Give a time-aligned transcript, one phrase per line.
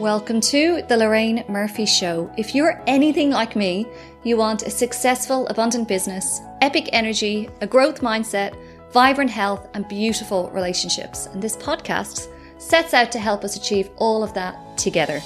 [0.00, 2.32] Welcome to the Lorraine Murphy Show.
[2.38, 3.86] If you're anything like me,
[4.24, 8.56] you want a successful, abundant business, epic energy, a growth mindset,
[8.92, 11.26] vibrant health, and beautiful relationships.
[11.26, 15.20] And this podcast sets out to help us achieve all of that together.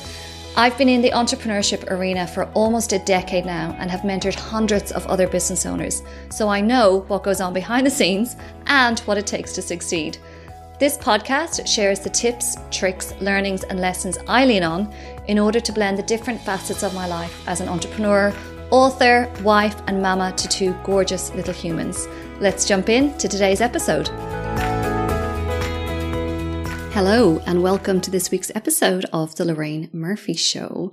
[0.56, 4.90] I've been in the entrepreneurship arena for almost a decade now and have mentored hundreds
[4.90, 8.34] of other business owners, so I know what goes on behind the scenes
[8.66, 10.18] and what it takes to succeed.
[10.76, 14.92] This podcast shares the tips, tricks, learnings, and lessons I lean on
[15.28, 18.34] in order to blend the different facets of my life as an entrepreneur,
[18.72, 22.08] author, wife, and mama to two gorgeous little humans.
[22.40, 24.08] Let's jump in to today's episode.
[26.92, 30.90] Hello, and welcome to this week's episode of The Lorraine Murphy Show.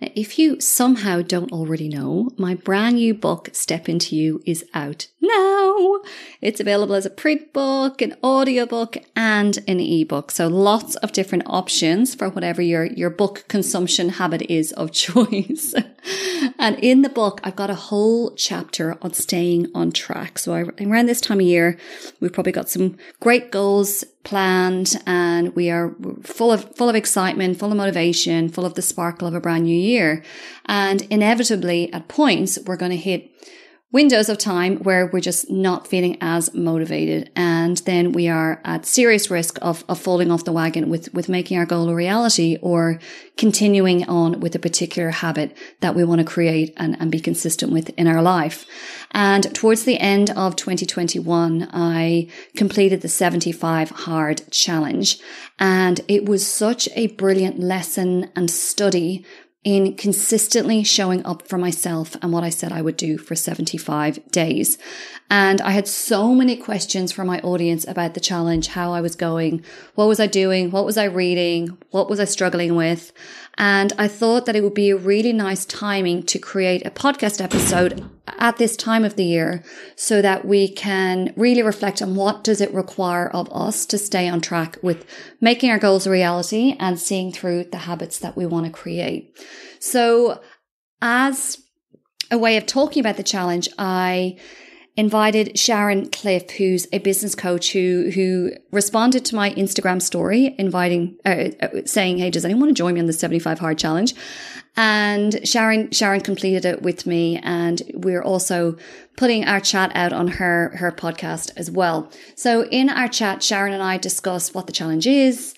[0.00, 4.64] Now, if you somehow don't already know, my brand new book, Step Into You, is
[4.74, 6.00] out now.
[6.40, 10.30] It's available as a print book, an audiobook, and an ebook.
[10.30, 15.74] So lots of different options for whatever your, your book consumption habit is of choice.
[16.58, 20.38] and in the book, I've got a whole chapter on staying on track.
[20.38, 21.78] So around this time of year,
[22.20, 27.58] we've probably got some great goals planned and we are full of, full of excitement,
[27.58, 30.24] full of motivation, full of the sparkle of a brand new year.
[30.66, 33.30] And inevitably at points, we're going to hit
[33.94, 37.30] windows of time where we're just not feeling as motivated.
[37.36, 41.28] And then we are at serious risk of, of falling off the wagon with, with
[41.28, 42.98] making our goal a reality or
[43.36, 47.70] continuing on with a particular habit that we want to create and, and be consistent
[47.70, 48.66] with in our life.
[49.12, 55.20] And towards the end of 2021, I completed the 75 hard challenge.
[55.60, 59.24] And it was such a brilliant lesson and study
[59.64, 64.30] in consistently showing up for myself and what I said I would do for 75
[64.30, 64.76] days.
[65.30, 69.16] And I had so many questions from my audience about the challenge, how I was
[69.16, 73.10] going, what was I doing, what was I reading, what was I struggling with.
[73.56, 77.40] And I thought that it would be a really nice timing to create a podcast
[77.40, 79.62] episode at this time of the year
[79.96, 84.28] so that we can really reflect on what does it require of us to stay
[84.28, 85.04] on track with
[85.40, 89.38] making our goals a reality and seeing through the habits that we want to create.
[89.78, 90.40] So
[91.00, 91.58] as
[92.30, 94.38] a way of talking about the challenge, I
[94.96, 101.16] invited Sharon Cliffe, who's a business coach who who responded to my Instagram story, inviting,
[101.24, 104.14] uh, uh saying, "Hey, does anyone want to join me on the 75 hard challenge?"
[104.76, 108.76] And Sharon Sharon completed it with me, and we're also
[109.16, 112.10] putting our chat out on her her podcast as well.
[112.34, 115.54] So in our chat, Sharon and I discuss what the challenge is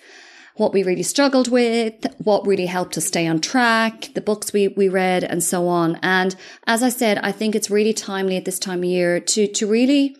[0.57, 4.69] what we really struggled with, what really helped us stay on track, the books we,
[4.69, 5.97] we read and so on.
[6.03, 6.35] And
[6.67, 9.67] as I said, I think it's really timely at this time of year to, to
[9.67, 10.17] really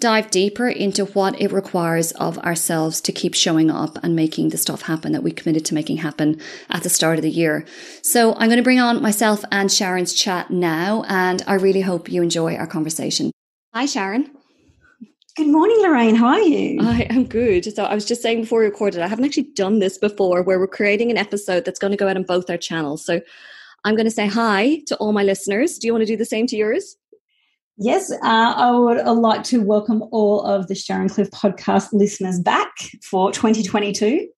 [0.00, 4.56] dive deeper into what it requires of ourselves to keep showing up and making the
[4.56, 7.66] stuff happen that we committed to making happen at the start of the year.
[8.02, 12.10] So I'm going to bring on myself and Sharon's chat now, and I really hope
[12.10, 13.30] you enjoy our conversation.
[13.74, 14.39] Hi, Sharon.
[15.36, 16.16] Good morning, Lorraine.
[16.16, 16.80] How are you?
[16.82, 17.64] I am good.
[17.72, 20.58] So I was just saying before we recorded, I haven't actually done this before where
[20.58, 23.04] we're creating an episode that's going to go out on both our channels.
[23.04, 23.20] So
[23.84, 25.78] I'm going to say hi to all my listeners.
[25.78, 26.96] Do you want to do the same to yours?
[27.76, 32.40] Yes, uh, I would uh, like to welcome all of the Sharon Cliffe podcast listeners
[32.40, 34.28] back for 2022.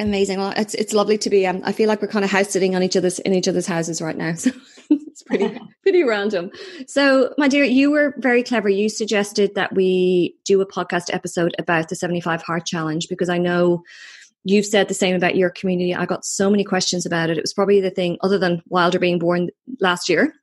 [0.00, 0.38] Amazing.
[0.38, 1.46] Well, it's it's lovely to be.
[1.46, 3.66] Um, I feel like we're kind of house sitting on each other's in each other's
[3.66, 4.34] houses right now.
[4.44, 4.50] So
[5.26, 6.50] pretty pretty random.
[6.86, 8.68] So, my dear, you were very clever.
[8.68, 13.28] You suggested that we do a podcast episode about the seventy five hard challenge because
[13.28, 13.82] I know
[14.44, 15.94] you've said the same about your community.
[15.94, 17.38] I got so many questions about it.
[17.38, 19.48] It was probably the thing, other than Wilder being born
[19.80, 20.34] last year,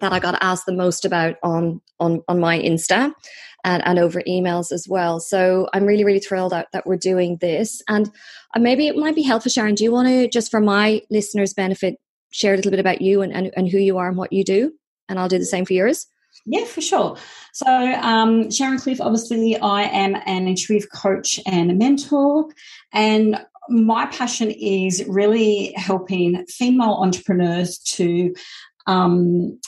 [0.00, 3.12] that I got asked the most about on on on my Insta
[3.64, 5.20] and, and over emails as well.
[5.20, 7.82] So I'm really, really thrilled that, that we're doing this.
[7.88, 8.10] And
[8.54, 9.74] uh, maybe it might be helpful, Sharon.
[9.74, 11.96] Do you want to, just for my listeners' benefit,
[12.30, 14.44] share a little bit about you and, and, and who you are and what you
[14.44, 14.72] do?
[15.08, 16.06] And I'll do the same for yours.
[16.46, 17.16] Yeah, for sure.
[17.52, 22.46] So, um, Sharon Cliffe, obviously, I am an intuitive coach and a mentor.
[22.92, 28.34] And my passion is really helping female entrepreneurs to
[28.86, 29.58] um,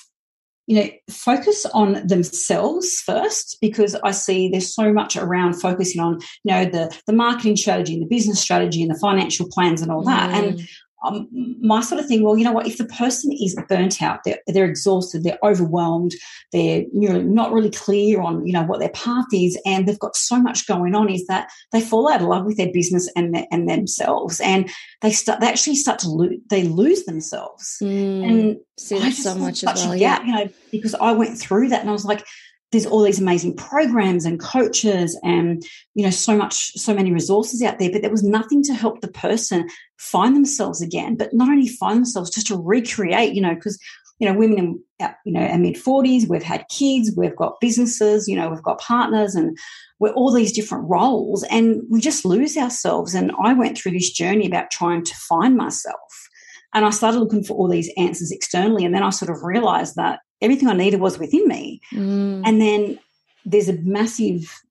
[0.67, 6.21] you know, focus on themselves first because I see there's so much around focusing on,
[6.45, 9.91] you know, the the marketing strategy and the business strategy and the financial plans and
[9.91, 10.31] all that.
[10.31, 10.49] Mm.
[10.49, 10.69] And
[11.05, 11.29] um,
[11.61, 14.39] my sort of thing, well, you know what, if the person is burnt out, they're,
[14.47, 16.13] they're exhausted, they're overwhelmed,
[16.53, 19.99] they're you know, not really clear on, you know, what their path is, and they've
[19.99, 23.11] got so much going on, is that they fall out of love with their business
[23.17, 24.41] and, their, and themselves.
[24.41, 24.71] And
[25.01, 27.79] they start, they actually start to lose, they lose themselves.
[27.83, 29.97] Mm, and see that so much as well.
[29.97, 30.23] Yeah.
[30.25, 32.25] You know, because I went through that and I was like,
[32.73, 35.63] there's all these amazing programs and coaches and
[35.95, 39.01] you know so much so many resources out there but there was nothing to help
[39.01, 43.55] the person find themselves again but not only find themselves just to recreate you know
[43.55, 43.79] because
[44.19, 48.27] you know women in you know our mid 40s we've had kids we've got businesses
[48.27, 49.57] you know we've got partners and
[49.99, 53.15] we're all these different roles and we just lose ourselves.
[53.15, 56.29] And i went through this journey about trying to find myself
[56.75, 58.85] and i started looking for all these answers externally.
[58.85, 61.81] And then i sort of realized that everything I needed was within me.
[61.93, 62.43] Mm.
[62.45, 62.99] And then
[63.45, 64.63] there's a massive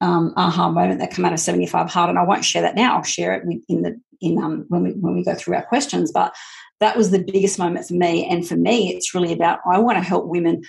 [0.00, 2.96] um, aha moment that come out of 75 hard, and I won't share that now.
[2.96, 6.10] I'll share it in the in um, when we when we go through our questions.
[6.12, 6.34] But
[6.80, 9.98] that was the biggest moment for me, and for me, it's really about I want
[9.98, 10.62] to help women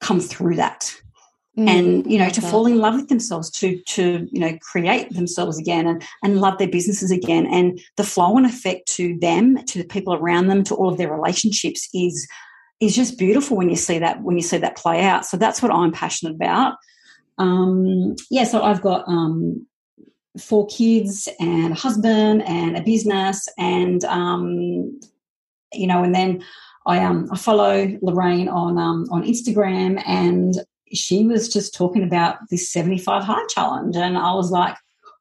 [0.00, 0.94] come through that.
[1.56, 2.50] Mm, and you know to that.
[2.50, 6.58] fall in love with themselves to to you know create themselves again and and love
[6.58, 10.64] their businesses again and the flow and effect to them to the people around them
[10.64, 12.26] to all of their relationships is
[12.84, 15.24] is just beautiful when you see that when you see that play out.
[15.26, 16.76] So that's what I'm passionate about.
[17.38, 19.66] Um, yeah, so I've got um,
[20.38, 25.00] four kids and a husband and a business, and um,
[25.72, 26.44] you know, and then
[26.86, 30.54] I um I follow Lorraine on um, on Instagram, and
[30.92, 34.76] she was just talking about this 75 hard challenge, and I was like,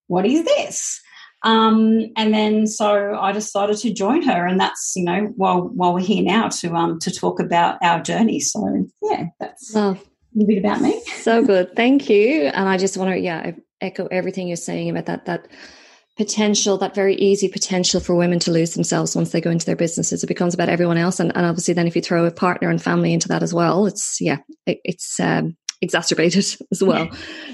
[0.07, 1.01] what is this?
[1.44, 5.94] Um, and then so I decided to join her, and that's you know while while
[5.94, 8.40] we're here now to um to talk about our journey.
[8.40, 9.98] So yeah, that's a
[10.34, 11.01] little bit about me.
[11.24, 12.44] So good, thank you.
[12.48, 13.51] And I just want to yeah
[13.81, 15.48] echo everything you're saying about that that
[16.18, 19.75] potential, that very easy potential for women to lose themselves once they go into their
[19.75, 20.24] businesses.
[20.24, 22.81] It becomes about everyone else, and, and obviously then if you throw a partner and
[22.81, 27.10] family into that as well, it's yeah, it, it's um, exacerbated as well.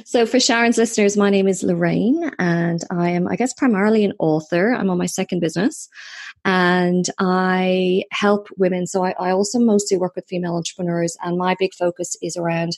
[0.06, 4.14] so, for Sharon's listeners, my name is Lorraine, and I am, I guess, primarily an
[4.20, 4.72] author.
[4.72, 5.90] I'm on my second business,
[6.46, 8.88] and I help women.
[8.88, 12.78] So, I, I also mostly work with female entrepreneurs, and my big focus is around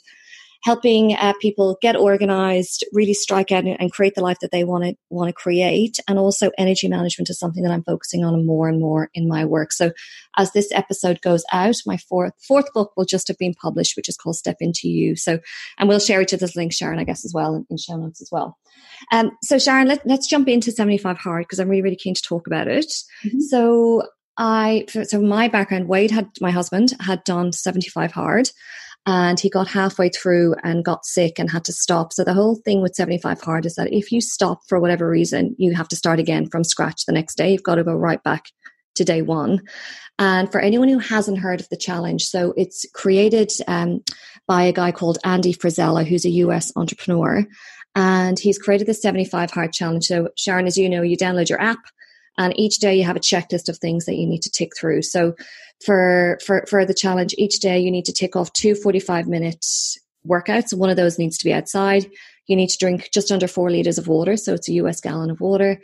[0.63, 4.83] helping uh, people get organized, really strike out and create the life that they want
[4.83, 8.67] to want to create, and also energy management is something that I'm focusing on more
[8.67, 9.71] and more in my work.
[9.71, 9.91] So,
[10.37, 14.09] as this episode goes out, my fourth fourth book will just have been published, which
[14.09, 15.15] is called Step Into You.
[15.15, 15.39] So,
[15.77, 18.21] and we'll share each other's link, Sharon, I guess, as well in, in show notes
[18.21, 18.57] as well.
[19.11, 22.21] Um, so, Sharon, let, us jump into 75 Hard because I'm really really keen to
[22.21, 22.91] talk about it.
[23.25, 23.39] Mm-hmm.
[23.39, 24.03] So.
[24.37, 28.49] I so my background, Wade had my husband had done 75 hard
[29.05, 32.13] and he got halfway through and got sick and had to stop.
[32.13, 35.55] So the whole thing with 75 hard is that if you stop for whatever reason,
[35.57, 37.51] you have to start again from scratch the next day.
[37.51, 38.45] You've got to go right back
[38.95, 39.61] to day one.
[40.19, 44.03] And for anyone who hasn't heard of the challenge, so it's created um,
[44.47, 47.43] by a guy called Andy Frisella, who's a US entrepreneur.
[47.95, 50.05] And he's created the 75 hard challenge.
[50.05, 51.79] So, Sharon, as you know, you download your app
[52.41, 55.03] and each day you have a checklist of things that you need to tick through.
[55.03, 55.35] So
[55.85, 59.65] for for for the challenge each day you need to tick off two 45 minute
[60.27, 60.73] workouts.
[60.73, 62.09] One of those needs to be outside.
[62.47, 65.29] You need to drink just under four liters of water so it's a us gallon
[65.29, 65.79] of water.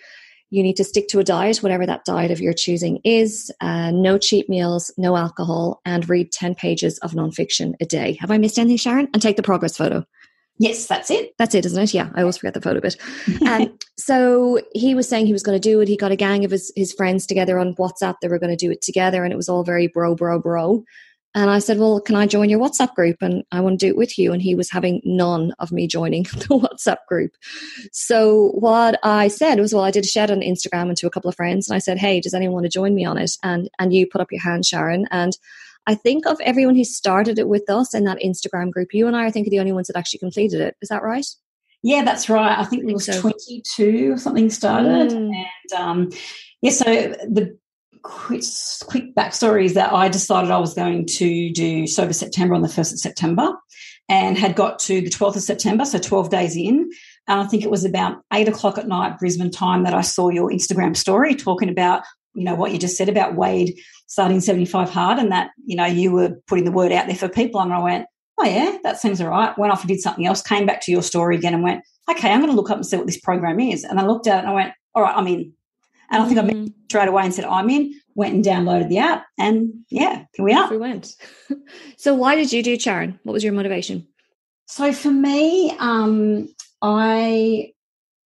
[0.50, 3.52] You need to stick to a diet whatever that diet of your choosing is.
[3.62, 8.18] Uh, no cheat meals no alcohol and read 10 pages of nonfiction a day.
[8.20, 9.10] Have i missed anything sharon?
[9.14, 10.06] And take the progress photo
[10.60, 11.34] Yes, that's it.
[11.38, 11.94] That's it, isn't it?
[11.94, 12.96] Yeah, I always forget the photo bit.
[13.48, 15.88] Um, so he was saying he was going to do it.
[15.88, 18.16] He got a gang of his, his friends together on WhatsApp.
[18.22, 20.84] They were going to do it together, and it was all very bro, bro, bro.
[21.38, 23.18] And I said, Well, can I join your WhatsApp group?
[23.22, 24.34] And I want to do it with you.
[24.34, 27.32] And he was having none of me joining the WhatsApp group.
[27.92, 31.12] So what I said was, Well, I did a shed on Instagram and to a
[31.12, 31.70] couple of friends.
[31.70, 33.32] And I said, Hey, does anyone want to join me on it?
[33.44, 35.08] And and you put up your hand, Sharon.
[35.12, 35.38] And
[35.88, 39.16] I think of everyone who started it with us in that Instagram group, you and
[39.16, 40.76] I, I think, are the only ones that actually completed it.
[40.82, 41.26] Is that right?
[41.82, 42.60] Yeah, that's right.
[42.60, 43.22] I think it was so.
[43.22, 45.12] 22 or something started.
[45.12, 45.32] Mm.
[45.72, 46.10] And um,
[46.62, 47.58] yeah, so the
[48.02, 48.44] quick,
[48.88, 52.68] quick backstory is that I decided I was going to do Sober September on the
[52.68, 53.54] 1st of September
[54.10, 56.90] and had got to the 12th of September, so 12 days in.
[57.28, 60.30] And I think it was about eight o'clock at night, Brisbane time, that I saw
[60.30, 62.04] your Instagram story talking about,
[62.34, 63.78] you know, what you just said about Wade
[64.08, 67.30] starting 75 hard and that, you know, you were putting the word out there for
[67.30, 67.62] people.
[67.62, 69.58] And I went, oh, yeah, that seems all right.
[69.58, 72.32] Went off and did something else, came back to your story again and went, okay,
[72.32, 73.84] I'm going to look up and see what this program is.
[73.84, 75.54] And I looked at it and I went, all right, I'm in.
[76.10, 76.50] And I think mm-hmm.
[76.50, 79.26] I met straight away and said, I'm in, went and downloaded the app.
[79.38, 80.70] And yeah, here we are.
[80.70, 81.14] We went.
[81.98, 83.20] so why did you do Sharon?
[83.24, 84.08] What was your motivation?
[84.68, 86.48] So for me, um,
[86.82, 87.74] I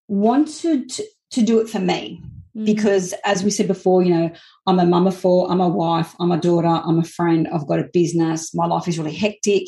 [0.09, 2.23] wanted to, to do it for me.
[2.57, 2.67] Mm.
[2.67, 4.31] Because as we said before, you know,
[4.67, 7.67] I'm a mum of four, I'm a wife, I'm a daughter, I'm a friend, I've
[7.67, 9.65] got a business, my life is really hectic.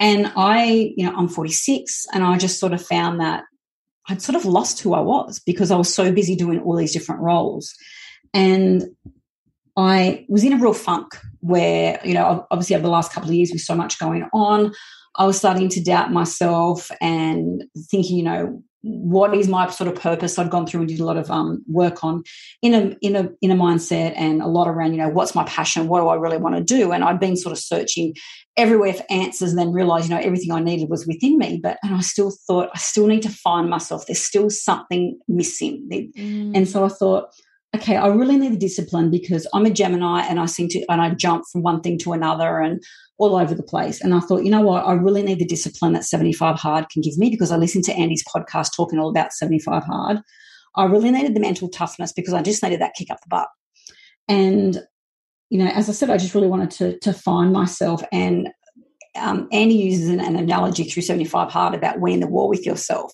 [0.00, 3.44] And I, you know, I'm 46 and I just sort of found that
[4.08, 6.92] I'd sort of lost who I was because I was so busy doing all these
[6.92, 7.72] different roles.
[8.34, 8.84] And
[9.76, 13.34] I was in a real funk where, you know, obviously over the last couple of
[13.34, 14.72] years with so much going on,
[15.16, 19.98] I was starting to doubt myself and thinking, you know, what is my sort of
[19.98, 20.38] purpose?
[20.38, 22.22] I'd gone through and did a lot of um, work on
[22.60, 25.88] inner inner inner mindset and a lot around, you know, what's my passion?
[25.88, 26.92] What do I really want to do?
[26.92, 28.14] And I'd been sort of searching
[28.58, 31.60] everywhere for answers and then realized, you know, everything I needed was within me.
[31.62, 34.04] But and I still thought I still need to find myself.
[34.06, 35.88] There's still something missing.
[35.90, 36.54] Mm.
[36.54, 37.30] And so I thought,
[37.74, 41.00] okay, I really need the discipline because I'm a Gemini and I seem to and
[41.00, 42.82] I jump from one thing to another and
[43.18, 44.00] all over the place.
[44.00, 47.02] And I thought, you know what, I really need the discipline that 75 Hard can
[47.02, 50.18] give me because I listened to Andy's podcast talking all about 75 Hard.
[50.76, 53.48] I really needed the mental toughness because I just needed that kick up the butt.
[54.28, 54.80] And,
[55.50, 58.02] you know, as I said, I just really wanted to, to find myself.
[58.12, 58.48] And
[59.16, 63.12] um, Andy uses an, an, analogy through 75 Hard about winning the war with yourself.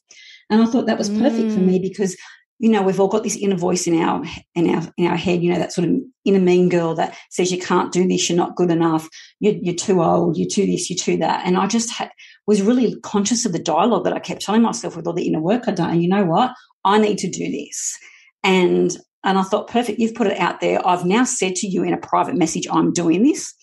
[0.49, 1.55] And I thought that was perfect mm.
[1.55, 2.17] for me because
[2.61, 4.23] you know we've all got this inner voice in our
[4.55, 5.95] in our in our head you know that sort of
[6.27, 9.09] inner mean girl that says you can't do this you're not good enough
[9.41, 11.45] you're, you're too old you're too this you're too that.
[11.47, 12.11] And i just ha-
[12.47, 15.41] was really conscious of the dialogue that i kept telling myself with all the inner
[15.41, 16.53] work i'd done and you know what?
[16.85, 17.99] I need to do this.
[18.45, 20.87] And and i thought perfect you've put it out there.
[20.87, 23.55] I've now said to you in a private message i'm doing this.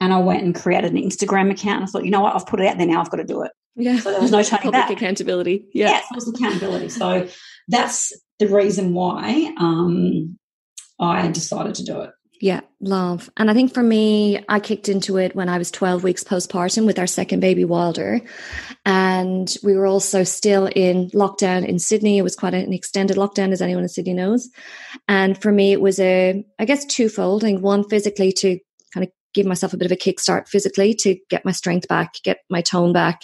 [0.00, 2.36] And i went and created an instagram account and i thought you know what?
[2.36, 3.50] I've put it out there now i've got to do it.
[3.74, 3.98] Yeah.
[3.98, 4.90] So there was no turning Public back.
[4.90, 5.66] accountability.
[5.74, 6.90] Yeah, yeah it was accountability.
[6.90, 7.26] So
[7.68, 10.38] that's the reason why um,
[11.00, 12.10] I decided to do it.
[12.40, 13.30] Yeah, love.
[13.36, 16.84] And I think for me, I kicked into it when I was 12 weeks postpartum
[16.84, 18.20] with our second baby, Wilder.
[18.84, 22.18] And we were also still in lockdown in Sydney.
[22.18, 24.50] It was quite an extended lockdown, as anyone in Sydney knows.
[25.08, 27.44] And for me, it was a, I guess, twofold.
[27.44, 28.58] And one, physically to
[28.92, 32.14] kind of give myself a bit of a kickstart physically to get my strength back,
[32.24, 33.20] get my tone back.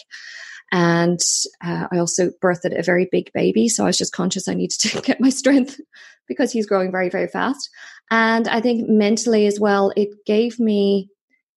[0.73, 1.21] And
[1.65, 3.69] uh, I also birthed a very big baby.
[3.69, 5.81] So I was just conscious I needed to get my strength
[6.29, 7.69] because he's growing very, very fast.
[8.11, 11.09] And I think mentally as well, it gave me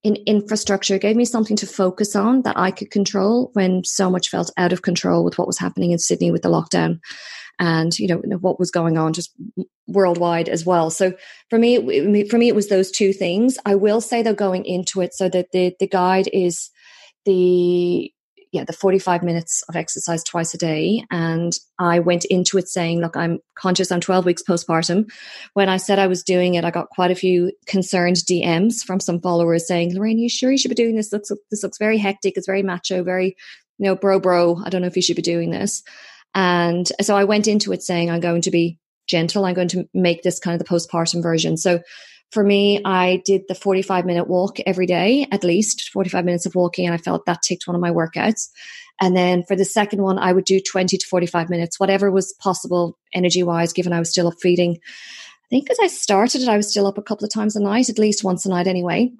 [0.03, 4.29] in infrastructure, gave me something to focus on that I could control when so much
[4.29, 6.99] felt out of control with what was happening in Sydney with the lockdown
[7.59, 9.31] and you know what was going on just
[9.87, 11.13] worldwide as well so
[11.49, 15.01] for me for me it was those two things i will say though going into
[15.01, 16.71] it so that the the guide is
[17.25, 18.11] the
[18.53, 21.03] yeah, the 45 minutes of exercise twice a day.
[21.09, 25.11] And I went into it saying, look, I'm conscious I'm 12 weeks postpartum.
[25.55, 28.99] When I said I was doing it, I got quite a few concerned DMs from
[28.99, 31.11] some followers saying, Lorraine, you sure you should be doing this?
[31.11, 32.37] Looks, this looks very hectic.
[32.37, 33.35] It's very macho, very,
[33.79, 34.61] you know, bro, bro.
[34.63, 35.81] I don't know if you should be doing this.
[36.35, 39.45] And so I went into it saying, I'm going to be gentle.
[39.45, 41.57] I'm going to make this kind of the postpartum version.
[41.57, 41.81] So
[42.33, 46.55] for me, I did the 45 minute walk every day, at least 45 minutes of
[46.55, 48.49] walking, and I felt that ticked one of my workouts.
[48.99, 52.33] And then for the second one, I would do 20 to 45 minutes, whatever was
[52.33, 54.79] possible energy wise, given I was still up feeding.
[54.81, 57.61] I think as I started it, I was still up a couple of times a
[57.61, 59.11] night, at least once a night anyway.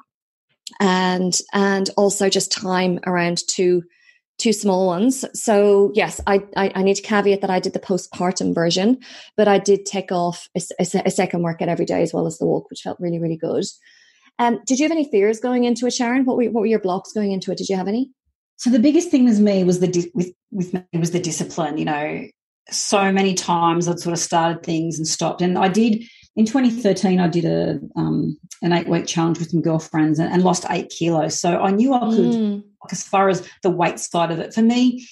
[0.79, 3.84] And and also just time around two
[4.38, 5.24] two small ones.
[5.34, 9.00] So yes, I, I, I need to caveat that I did the postpartum version,
[9.38, 12.38] but I did take off a, a, a, second workout every day as well as
[12.38, 13.66] the walk, which felt really really good.
[14.40, 16.25] Um, did you have any fears going into it, Sharon?
[16.25, 17.58] What were what were your blocks going into it?
[17.58, 18.10] Did you have any?
[18.58, 21.78] So the biggest thing with me was the di- with with me was the discipline.
[21.78, 22.28] You know,
[22.70, 26.04] so many times I'd sort of started things and stopped, and I did
[26.36, 30.44] in 2013, I did a um, an eight week challenge with some girlfriends and, and,
[30.44, 31.40] lost eight kilos.
[31.40, 32.63] So I knew I could, mm.
[32.92, 35.08] as far as the weight side of it, for me,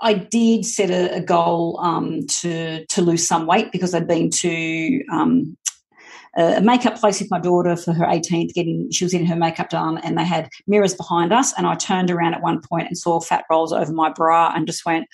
[0.00, 4.30] I did set a, a goal um, to to lose some weight because I'd been
[4.30, 5.56] to um,
[6.36, 8.54] a makeup place with my daughter for her 18th.
[8.54, 11.52] Getting she was getting her makeup done, and they had mirrors behind us.
[11.56, 14.66] And I turned around at one point and saw fat rolls over my bra, and
[14.66, 15.08] just went,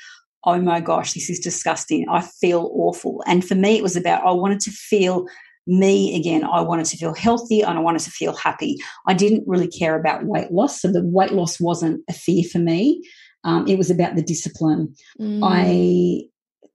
[0.45, 2.07] oh my gosh, this is disgusting.
[2.09, 3.23] I feel awful.
[3.27, 5.27] And for me, it was about I wanted to feel
[5.67, 6.45] me again.
[6.45, 8.77] I wanted to feel healthy and I wanted to feel happy.
[9.07, 10.81] I didn't really care about weight loss.
[10.81, 13.03] So the weight loss wasn't a fear for me.
[13.45, 14.95] Um, it was about the discipline.
[15.21, 15.41] Mm.
[15.43, 16.29] I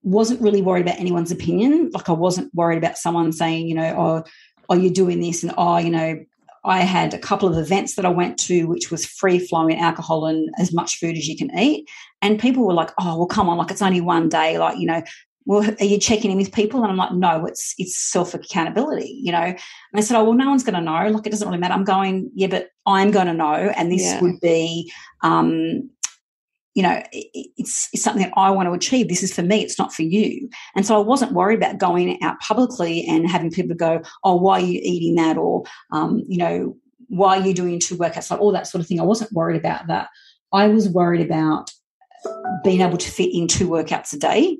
[0.03, 1.89] wasn't really worried about anyone's opinion.
[1.93, 4.23] Like I wasn't worried about someone saying, you know, oh,
[4.69, 6.19] oh, you're doing this and oh, you know,
[6.65, 10.25] I had a couple of events that I went to, which was free flowing alcohol
[10.25, 11.87] and as much food as you can eat.
[12.21, 13.57] And people were like, "Oh, well, come on!
[13.57, 14.57] Like it's only one day.
[14.57, 15.03] Like you know,
[15.45, 19.19] well, are you checking in with people?" And I'm like, "No, it's it's self accountability."
[19.21, 19.43] You know.
[19.43, 19.57] And
[19.95, 21.07] I said, "Oh, well, no one's going to know.
[21.09, 24.03] Like it doesn't really matter." I'm going, "Yeah, but I'm going to know, and this
[24.03, 24.21] yeah.
[24.21, 24.91] would be."
[25.21, 25.89] Um,
[26.75, 29.07] you know, it's, it's something that I want to achieve.
[29.07, 29.63] This is for me.
[29.63, 30.49] It's not for you.
[30.75, 34.59] And so I wasn't worried about going out publicly and having people go, oh, why
[34.59, 35.37] are you eating that?
[35.37, 36.75] Or, um, you know,
[37.07, 38.29] why are you doing two workouts?
[38.29, 38.99] Like all that sort of thing.
[38.99, 40.09] I wasn't worried about that.
[40.51, 41.71] I was worried about
[42.63, 44.57] being able to fit in two workouts a day.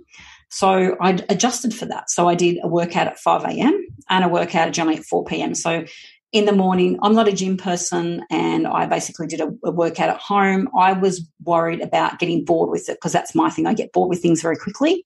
[0.50, 2.10] So I adjusted for that.
[2.10, 3.86] So I did a workout at 5 a.m.
[4.10, 5.53] and a workout generally at 4 p.m.
[5.53, 5.84] So
[6.32, 7.00] in the morning.
[7.01, 10.70] I'm not a gym person and I basically did a, a workout at home.
[10.77, 13.65] I was worried about getting bored with it because that's my thing.
[13.65, 15.05] I get bored with things very quickly.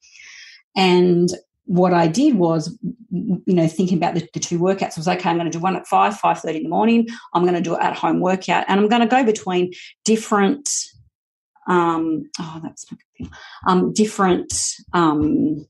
[0.76, 1.30] And
[1.66, 2.76] what I did was,
[3.12, 5.76] you know, thinking about the, the two workouts was okay, I'm going to do one
[5.76, 7.08] at 5, 5.30 in the morning.
[7.34, 9.74] I'm going to do an at-home workout and I'm going to go between
[10.06, 10.68] different,
[11.68, 13.30] um, oh, that's not good.
[13.68, 15.68] um, different, um,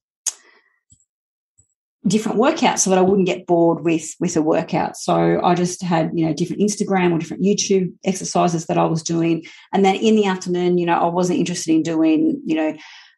[2.08, 4.98] different workouts so that I wouldn't get bored with with a workout.
[4.98, 9.04] So I just had you know different Instagram or different YouTube exercises that I was
[9.04, 12.78] doing, and then in the afternoon, you know, I wasn't interested in doing you know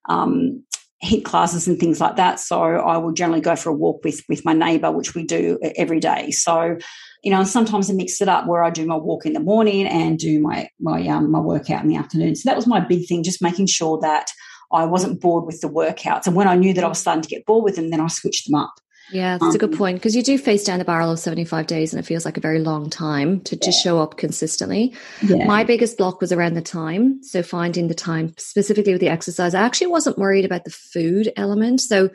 [0.10, 0.64] um,
[1.04, 2.40] HIIT classes and things like that.
[2.40, 5.60] So I would generally go for a walk with with my neighbour, which we do
[5.76, 6.32] every day.
[6.32, 6.78] So
[7.24, 9.40] you know, and sometimes I mix it up where I do my walk in the
[9.40, 12.36] morning and do my my um, my workout in the afternoon.
[12.36, 14.32] So that was my big thing, just making sure that
[14.72, 16.28] I wasn't bored with the workouts.
[16.28, 18.08] And when I knew that I was starting to get bored with them, then I
[18.08, 18.74] switched them up.
[19.12, 21.20] Yeah, that's um, a good um, point because you do face down the barrel of
[21.20, 23.62] 75 days and it feels like a very long time to, yeah.
[23.62, 24.94] to show up consistently.
[25.22, 25.46] Yeah.
[25.46, 27.22] My biggest block was around the time.
[27.24, 29.54] So finding the time specifically with the exercise.
[29.54, 31.82] I actually wasn't worried about the food element.
[31.82, 32.10] So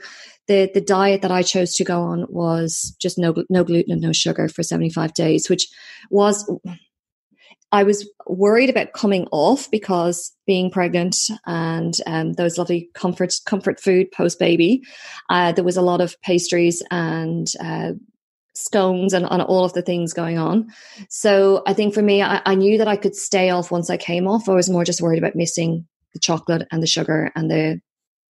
[0.49, 4.01] the, the diet that I chose to go on was just no, no gluten and
[4.01, 5.69] no sugar for 75 days, which
[6.11, 6.51] was
[7.73, 13.81] I was worried about coming off because being pregnant and um, those lovely comfort comfort
[13.81, 14.83] food post baby,
[15.31, 17.93] uh, there was a lot of pastries and uh,
[18.55, 20.67] scones and, and, all of the things going on.
[21.11, 23.99] So I think for me, I, I, knew that I could stay off once I
[23.99, 24.49] came off.
[24.49, 27.81] I was more just worried about missing the chocolate and the sugar and the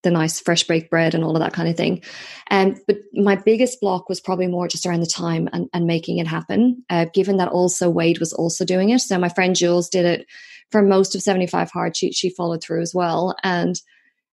[0.07, 2.01] the nice fresh baked bread and all of that kind of thing.
[2.49, 6.19] Um, but my biggest block was probably more just around the time and, and making
[6.19, 8.99] it happen, uh, given that also Wade was also doing it.
[8.99, 10.25] So my friend Jules did it
[10.71, 11.97] for most of 75 Hard.
[11.97, 13.35] She, she followed through as well.
[13.43, 13.75] And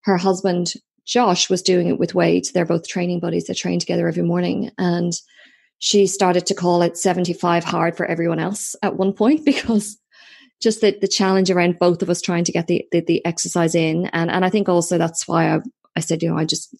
[0.02, 0.74] her husband,
[1.06, 2.46] Josh, was doing it with Wade.
[2.54, 3.46] They're both training buddies.
[3.46, 4.70] They train together every morning.
[4.78, 5.14] And
[5.80, 9.98] she started to call it 75 Hard for everyone else at one point because
[10.64, 13.76] just the, the challenge around both of us trying to get the, the, the exercise
[13.76, 14.08] in.
[14.08, 15.60] And, and I think also that's why I,
[15.96, 16.76] I said, you know, I just,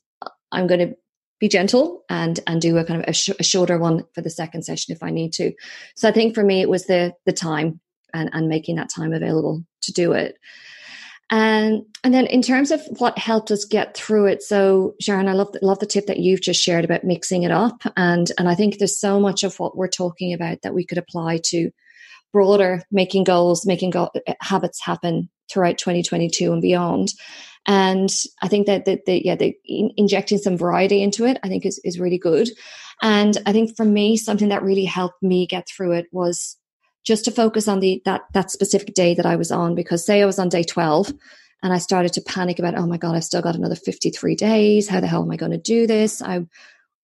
[0.52, 0.96] I'm going to
[1.40, 4.30] be gentle and, and do a kind of a, sh- a shorter one for the
[4.30, 5.52] second session if I need to.
[5.96, 7.82] So I think for me, it was the, the time
[8.14, 10.38] and, and making that time available to do it.
[11.30, 15.34] And and then in terms of what helped us get through it, so Sharon, I
[15.34, 18.54] love love the tip that you've just shared about mixing it up, and and I
[18.54, 21.72] think there's so much of what we're talking about that we could apply to
[22.34, 27.14] broader making goals, making go- habits happen throughout 2022 and beyond.
[27.66, 31.66] And I think that the yeah, the in, injecting some variety into it, I think
[31.66, 32.50] is, is really good.
[33.02, 36.58] And I think for me, something that really helped me get through it was
[37.06, 39.76] just to focus on the that that specific day that I was on.
[39.76, 41.14] Because say I was on day 12
[41.62, 44.90] and I started to panic about, oh my God, I've still got another 53 days.
[44.90, 46.22] How the hell am I going to do this?
[46.22, 46.50] I'm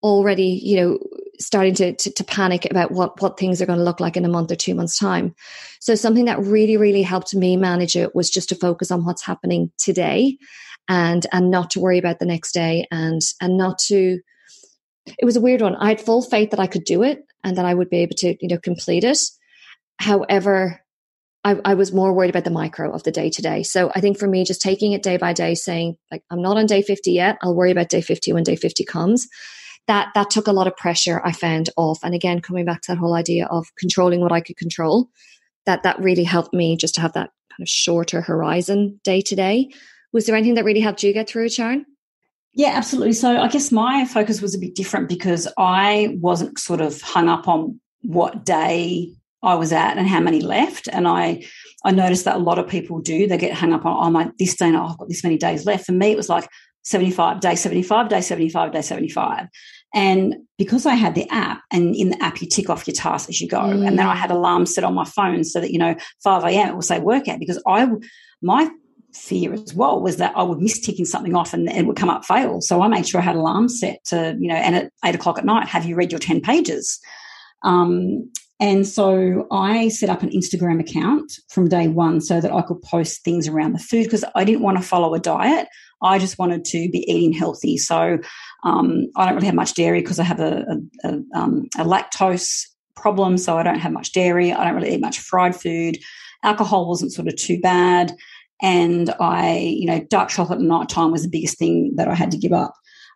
[0.03, 0.99] already, you know,
[1.39, 4.25] starting to, to, to panic about what what things are going to look like in
[4.25, 5.34] a month or two months time
[5.80, 9.25] so something that really really helped me manage it was just to focus on what's
[9.25, 10.38] happening today
[10.88, 14.19] and and not to worry about the next day and and not to
[15.06, 17.58] it was a weird one i had full faith that i could do it and
[17.58, 19.19] that i would be able to you know complete it
[19.97, 20.82] however
[21.45, 23.63] I, I was more worried about the micro of the day to day.
[23.63, 26.58] So I think for me, just taking it day by day, saying like, I'm not
[26.58, 27.38] on day 50 yet.
[27.41, 29.25] I'll worry about day 50 when day 50 comes
[29.89, 31.97] that that took a lot of pressure I found off.
[32.04, 35.10] And again, coming back to that whole idea of controlling what I could control,
[35.65, 39.36] that that really helped me just to have that kind of shorter horizon day to
[39.36, 39.71] day.
[40.13, 41.88] Was there anything that really helped you get through Sharon?
[42.54, 43.13] Yeah, absolutely.
[43.13, 47.28] So I guess my focus was a bit different because I wasn't sort of hung
[47.28, 50.88] up on what day I was at and how many left.
[50.88, 51.43] And I
[51.84, 53.25] I noticed that a lot of people do.
[53.25, 55.65] They get hung up on, oh my this day, oh, I've got this many days
[55.65, 55.88] left.
[55.88, 56.47] For me, it was like
[56.84, 59.47] 75, day 75, day 75, day 75.
[59.93, 63.30] And because I had the app, and in the app, you tick off your tasks
[63.30, 63.60] as you go.
[63.60, 63.88] Mm.
[63.88, 66.69] And then I had alarms set on my phone so that, you know, 5 a.m.
[66.69, 67.88] it will say workout because I,
[68.41, 68.69] my
[69.13, 72.10] fear as well was that I would miss ticking something off and it would come
[72.10, 72.62] up fail.
[72.62, 75.39] So I made sure I had alarms set to, you know, and at eight o'clock
[75.39, 76.99] at night, have you read your 10 pages?
[77.63, 82.62] Um, and so I set up an Instagram account from day one so that I
[82.62, 85.67] could post things around the food because I didn't want to follow a diet.
[86.02, 87.78] I just wanted to be eating healthy.
[87.78, 88.19] So
[88.63, 90.65] um, I don't really have much dairy because I have a,
[91.03, 93.37] a, a, um, a, lactose problem.
[93.37, 94.51] So I don't have much dairy.
[94.51, 95.97] I don't really eat much fried food.
[96.43, 98.13] Alcohol wasn't sort of too bad.
[98.61, 102.15] And I, you know, dark chocolate at night time was the biggest thing that I
[102.15, 102.73] had to give up.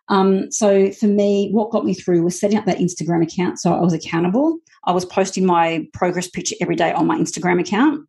[0.08, 3.74] Um, so for me, what got me through was setting up that Instagram account so
[3.74, 4.58] I was accountable.
[4.84, 8.06] I was posting my progress picture every day on my Instagram account.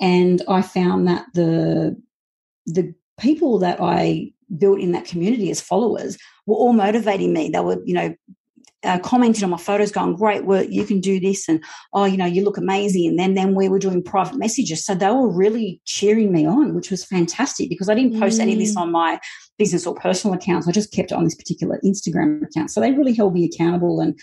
[0.00, 1.96] And I found that the
[2.66, 7.50] the people that I built in that community as followers were all motivating me.
[7.50, 8.14] They were, you know,
[8.84, 11.62] uh, commented on my photos, going, "Great work, you can do this," and
[11.92, 14.94] "Oh, you know, you look amazing." And then then we were doing private messages, so
[14.94, 18.42] they were really cheering me on, which was fantastic because I didn't post mm.
[18.42, 18.82] any of this mm.
[18.82, 19.18] on my
[19.58, 20.68] business or personal accounts.
[20.68, 24.00] I just kept it on this particular Instagram account, so they really held me accountable.
[24.00, 24.18] And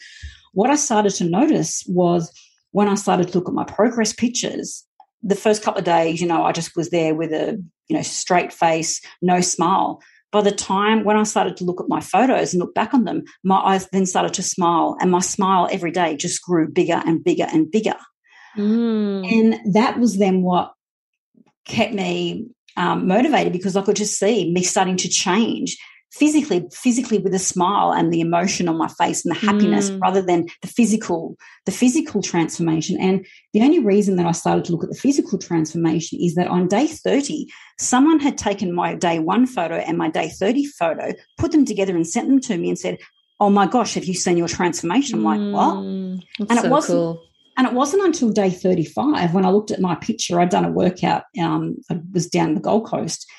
[0.53, 2.31] what I started to notice was
[2.71, 4.85] when I started to look at my progress pictures,
[5.23, 8.03] the first couple of days, you know, I just was there with a you know
[8.03, 12.53] straight face, no smile by the time when I started to look at my photos
[12.53, 15.91] and look back on them, my eyes then started to smile, and my smile every
[15.91, 17.97] day just grew bigger and bigger and bigger.
[18.57, 19.31] Mm.
[19.31, 20.73] And that was then what
[21.65, 25.77] kept me um, motivated because I could just see me starting to change
[26.11, 30.01] physically physically with a smile and the emotion on my face and the happiness mm.
[30.01, 34.73] rather than the physical the physical transformation and the only reason that I started to
[34.73, 37.47] look at the physical transformation is that on day 30
[37.79, 41.95] someone had taken my day 1 photo and my day 30 photo put them together
[41.95, 42.97] and sent them to me and said
[43.39, 46.69] oh my gosh have you seen your transformation I'm like what mm, and it so
[46.69, 47.23] wasn't cool.
[47.57, 50.71] And it wasn't until day 35 when I looked at my picture, I'd done a
[50.71, 53.29] workout, um, I was down the Gold Coast,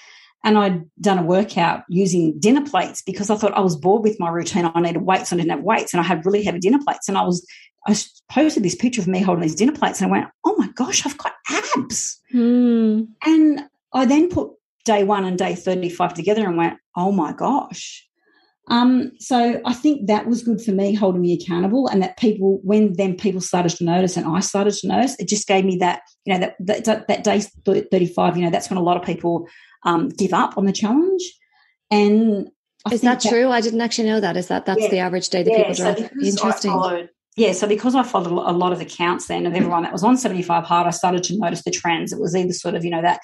[0.45, 4.19] and I'd done a workout using dinner plates because I thought I was bored with
[4.19, 4.71] my routine.
[4.75, 5.33] I needed weights.
[5.33, 7.09] I didn't have weights, and I had really heavy dinner plates.
[7.09, 7.47] And I was
[7.87, 7.97] I
[8.31, 11.05] posted this picture of me holding these dinner plates, and I went, "Oh my gosh,
[11.07, 13.09] I've got abs!" Mm.
[13.25, 14.51] And I then put
[14.85, 18.07] day one and day thirty-five together, and went, "Oh my gosh."
[18.69, 22.61] Um, so I think that was good for me holding me accountable, and that people,
[22.63, 25.77] when then people started to notice, and I started to notice, it just gave me
[25.79, 28.37] that, you know, that that, that day thirty-five.
[28.37, 29.49] You know, that's when a lot of people
[29.85, 31.23] um, give up on the challenge.
[31.91, 32.49] And
[32.87, 33.51] I is that, that, true?
[33.51, 34.37] I didn't actually know that.
[34.37, 35.99] Is that that's yeah, the average day that yeah, people drive?
[35.99, 36.71] So Interesting.
[36.73, 40.05] Followed, yeah, so because I followed a lot of accounts then of everyone that was
[40.05, 42.13] on 75 hard, I started to notice the trends.
[42.13, 43.21] It was either sort of, you know, that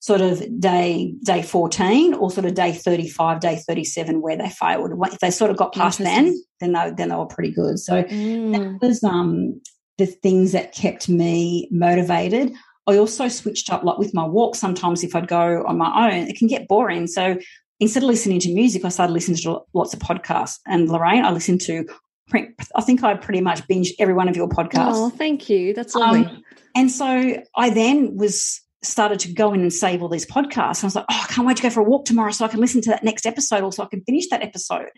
[0.00, 4.92] sort of day day 14 or sort of day 35 day 37 where they failed
[5.12, 8.02] if they sort of got past then then they, then they were pretty good so
[8.04, 8.80] mm.
[8.80, 9.60] that was um
[9.98, 12.50] the things that kept me motivated
[12.86, 16.28] I also switched up, like with my walk, sometimes if I'd go on my own,
[16.28, 17.06] it can get boring.
[17.06, 17.38] So
[17.78, 20.58] instead of listening to music, I started listening to lots of podcasts.
[20.66, 21.86] And Lorraine, I listened to,
[22.32, 24.94] I think I pretty much binged every one of your podcasts.
[24.94, 25.74] Oh, thank you.
[25.74, 26.24] That's lovely.
[26.24, 26.42] Um,
[26.74, 30.82] and so I then was started to go in and save all these podcasts.
[30.82, 32.44] And I was like, oh, I can't wait to go for a walk tomorrow so
[32.44, 34.90] I can listen to that next episode or so I can finish that episode.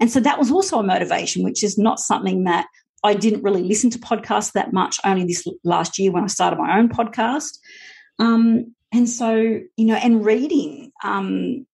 [0.00, 2.66] And so that was also a motivation, which is not something that
[3.04, 6.56] I didn't really listen to podcasts that much only this last year when I started
[6.56, 7.58] my own podcast.
[8.18, 11.66] Um, and so, you know, and reading, um,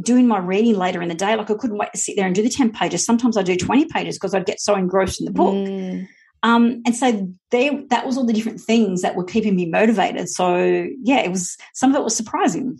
[0.00, 2.34] doing my reading later in the day, like I couldn't wait to sit there and
[2.34, 3.04] do the 10 pages.
[3.04, 5.54] Sometimes I do 20 pages because I'd get so engrossed in the book.
[5.54, 6.06] Mm.
[6.42, 10.28] Um, and so there, that was all the different things that were keeping me motivated.
[10.28, 12.78] So yeah, it was, some of it was surprising.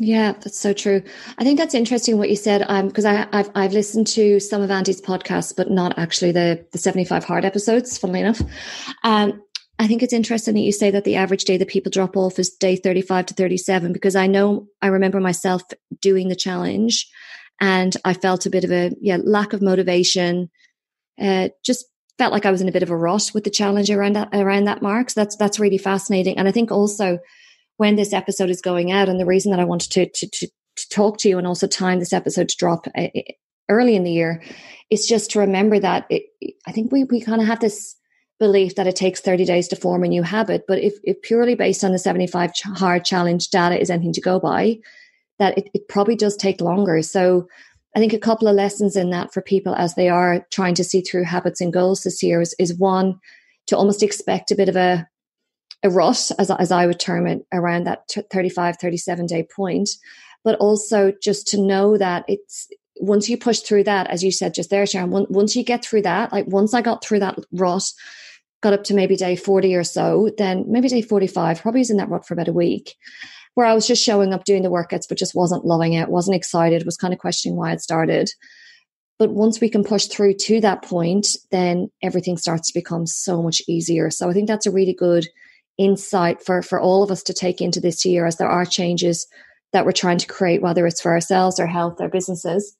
[0.00, 1.02] Yeah, that's so true.
[1.38, 2.64] I think that's interesting what you said.
[2.68, 6.64] Um, because I I've I've listened to some of Andy's podcasts, but not actually the
[6.70, 7.98] the seventy five hard episodes.
[7.98, 8.40] Funnily enough,
[9.02, 9.42] um,
[9.80, 12.38] I think it's interesting that you say that the average day that people drop off
[12.38, 13.92] is day thirty five to thirty seven.
[13.92, 15.62] Because I know I remember myself
[16.00, 17.10] doing the challenge,
[17.60, 20.48] and I felt a bit of a yeah lack of motivation.
[21.20, 21.86] Uh, just
[22.18, 24.28] felt like I was in a bit of a rut with the challenge around that
[24.32, 25.10] around that mark.
[25.10, 27.18] So that's that's really fascinating, and I think also
[27.78, 29.08] when this episode is going out.
[29.08, 31.66] And the reason that I wanted to, to, to, to talk to you and also
[31.66, 33.20] time this episode to drop uh, uh,
[33.70, 34.42] early in the year
[34.90, 36.24] is just to remember that it,
[36.66, 37.96] I think we, we kind of have this
[38.38, 40.64] belief that it takes 30 days to form a new habit.
[40.68, 44.38] But if, if purely based on the 75 hard challenge data is anything to go
[44.38, 44.78] by,
[45.38, 47.02] that it, it probably does take longer.
[47.02, 47.48] So
[47.94, 50.84] I think a couple of lessons in that for people as they are trying to
[50.84, 53.18] see through habits and goals this year is, is one,
[53.68, 55.06] to almost expect a bit of a
[55.82, 59.88] a rut, as, as I would term it, around that 35, 37 day point.
[60.44, 62.68] But also just to know that it's
[63.00, 66.02] once you push through that, as you said just there, Sharon, once you get through
[66.02, 67.84] that, like once I got through that rut,
[68.60, 71.96] got up to maybe day 40 or so, then maybe day 45, probably was in
[71.98, 72.96] that rut for about a week,
[73.54, 76.36] where I was just showing up doing the workouts, but just wasn't loving it, wasn't
[76.36, 78.30] excited, was kind of questioning why it started.
[79.18, 83.42] But once we can push through to that point, then everything starts to become so
[83.42, 84.10] much easier.
[84.10, 85.26] So I think that's a really good
[85.78, 89.26] insight for for all of us to take into this year as there are changes
[89.72, 92.76] that we're trying to create whether it's for ourselves our health our businesses.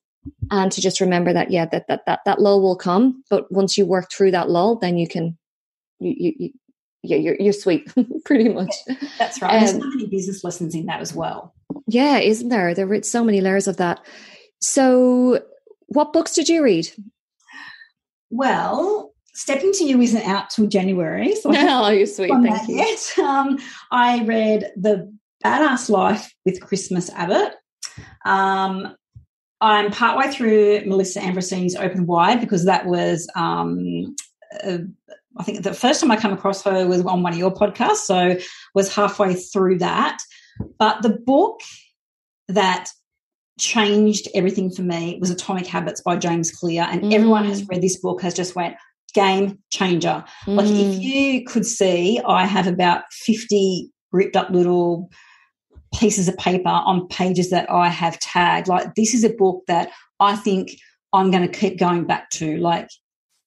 [0.50, 3.22] And to just remember that yeah that that that, that lull will come.
[3.30, 5.38] But once you work through that lull then you can
[6.00, 6.50] you, you, you
[7.02, 7.90] yeah you're, you're sweet
[8.24, 8.74] pretty much.
[9.18, 9.54] That's right.
[9.54, 11.54] Um, there's so many business lessons in that as well.
[11.86, 12.74] Yeah isn't there?
[12.74, 14.04] There are so many layers of that.
[14.60, 15.40] So
[15.86, 16.90] what books did you read?
[18.30, 21.36] Well Step Into You isn't out till January.
[21.36, 22.32] So oh, you're sweet.
[22.42, 22.78] Thank you.
[22.78, 23.18] Yet.
[23.18, 23.56] Um,
[23.92, 27.54] I read The Badass Life with Christmas Abbott.
[28.24, 28.96] Um,
[29.60, 34.16] I'm partway through Melissa Ambrosini's Open Wide because that was, um,
[34.64, 34.78] uh,
[35.36, 38.06] I think the first time I come across her was on one of your podcasts,
[38.06, 38.36] so
[38.74, 40.18] was halfway through that.
[40.80, 41.60] But the book
[42.48, 42.90] that
[43.60, 47.12] changed everything for me was Atomic Habits by James Clear, and mm.
[47.12, 48.74] everyone has read this book has just went
[49.18, 50.24] game changer.
[50.46, 50.56] Mm.
[50.56, 55.10] Like if you could see, I have about fifty ripped up little
[55.94, 58.68] pieces of paper on pages that I have tagged.
[58.68, 60.78] Like, this is a book that I think
[61.12, 62.58] I'm going to keep going back to.
[62.58, 62.88] Like,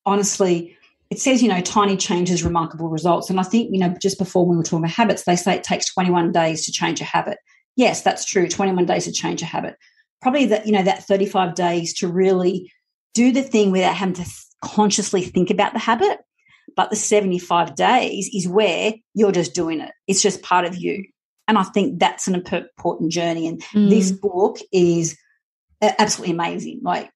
[0.05, 0.75] honestly,
[1.09, 3.29] it says, you know, tiny changes, remarkable results.
[3.29, 5.63] And I think, you know, just before we were talking about habits, they say it
[5.63, 7.37] takes 21 days to change a habit.
[7.75, 8.47] Yes, that's true.
[8.47, 9.75] 21 days to change a habit.
[10.21, 12.71] Probably that, you know, that 35 days to really
[13.13, 14.25] do the thing without having to
[14.61, 16.19] consciously think about the habit.
[16.75, 19.91] But the 75 days is where you're just doing it.
[20.07, 21.05] It's just part of you.
[21.47, 23.47] And I think that's an important journey.
[23.47, 23.89] And mm.
[23.89, 25.17] this book is
[25.81, 27.11] absolutely amazing, like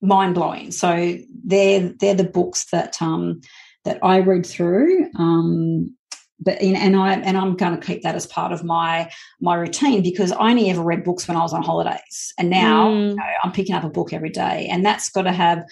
[0.00, 0.70] mind blowing.
[0.72, 3.40] So they're they're the books that um,
[3.84, 5.08] that I read through.
[5.16, 5.94] Um,
[6.40, 9.54] but in, and I and I'm going to keep that as part of my my
[9.56, 13.10] routine because I only ever read books when I was on holidays, and now mm.
[13.10, 15.64] you know, I'm picking up a book every day, and that's got to have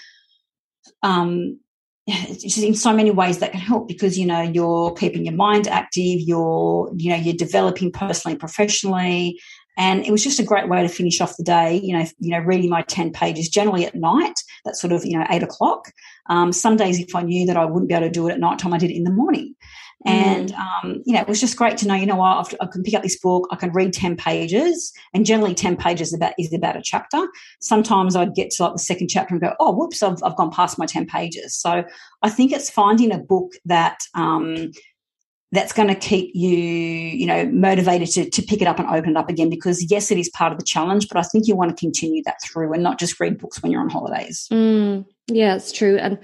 [1.03, 1.59] um,
[2.09, 5.67] just in so many ways that can help because you know you're keeping your mind
[5.67, 9.39] active you're you know you're developing personally and professionally.
[9.79, 12.31] And it was just a great way to finish off the day you know you
[12.31, 15.91] know reading my 10 pages generally at night that's sort of you know 8 o'clock.
[16.29, 18.41] Um, some days if i knew that i wouldn't be able to do it at
[18.41, 19.55] night time i did it in the morning
[20.05, 20.59] and, mm.
[20.59, 22.95] um, you know, it was just great to know, you know what, I can pick
[22.95, 26.77] up this book, I can read 10 pages, and generally 10 pages about, is about
[26.77, 27.27] a chapter.
[27.61, 30.51] Sometimes I'd get to like the second chapter and go, oh, whoops, I've, I've gone
[30.51, 31.57] past my 10 pages.
[31.57, 31.85] So
[32.23, 34.71] I think it's finding a book that, um,
[35.53, 39.11] that's going to keep you, you know, motivated to, to pick it up and open
[39.13, 39.49] it up again.
[39.49, 42.23] Because yes, it is part of the challenge, but I think you want to continue
[42.27, 44.49] that through and not just read books when you're on holidays.
[44.53, 45.97] Mm, yeah, it's true.
[45.99, 46.19] And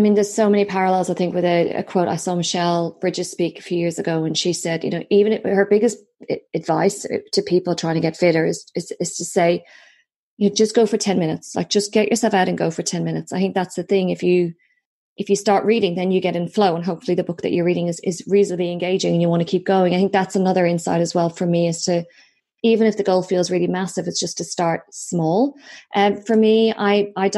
[0.00, 2.96] I mean, there's so many parallels, I think, with a, a, quote I saw Michelle
[3.02, 5.98] Bridges speak a few years ago, and she said, you know, even if, her biggest
[6.54, 9.62] advice to people trying to get fitter is, is, is to say,
[10.38, 11.54] you know, just go for 10 minutes.
[11.54, 13.30] Like, just get yourself out and go for 10 minutes.
[13.30, 14.08] I think that's the thing.
[14.08, 14.54] If you,
[15.18, 17.66] if you start reading, then you get in flow, and hopefully the book that you're
[17.66, 19.92] reading is, is reasonably engaging and you want to keep going.
[19.92, 22.06] I think that's another insight as well for me is to,
[22.62, 25.56] even if the goal feels really massive, it's just to start small.
[25.94, 27.28] And um, for me, I I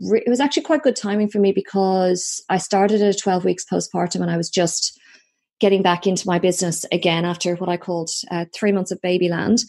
[0.00, 0.22] died.
[0.26, 4.22] It was actually quite good timing for me because I started at 12 weeks postpartum,
[4.22, 4.98] and I was just
[5.58, 9.62] getting back into my business again after what I called uh, three months of babyland.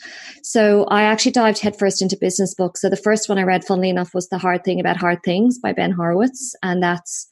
[0.43, 2.81] So I actually dived headfirst into business books.
[2.81, 5.59] So the first one I read, funnily enough, was The Hard Thing About Hard Things
[5.59, 7.27] by Ben Horowitz, and that's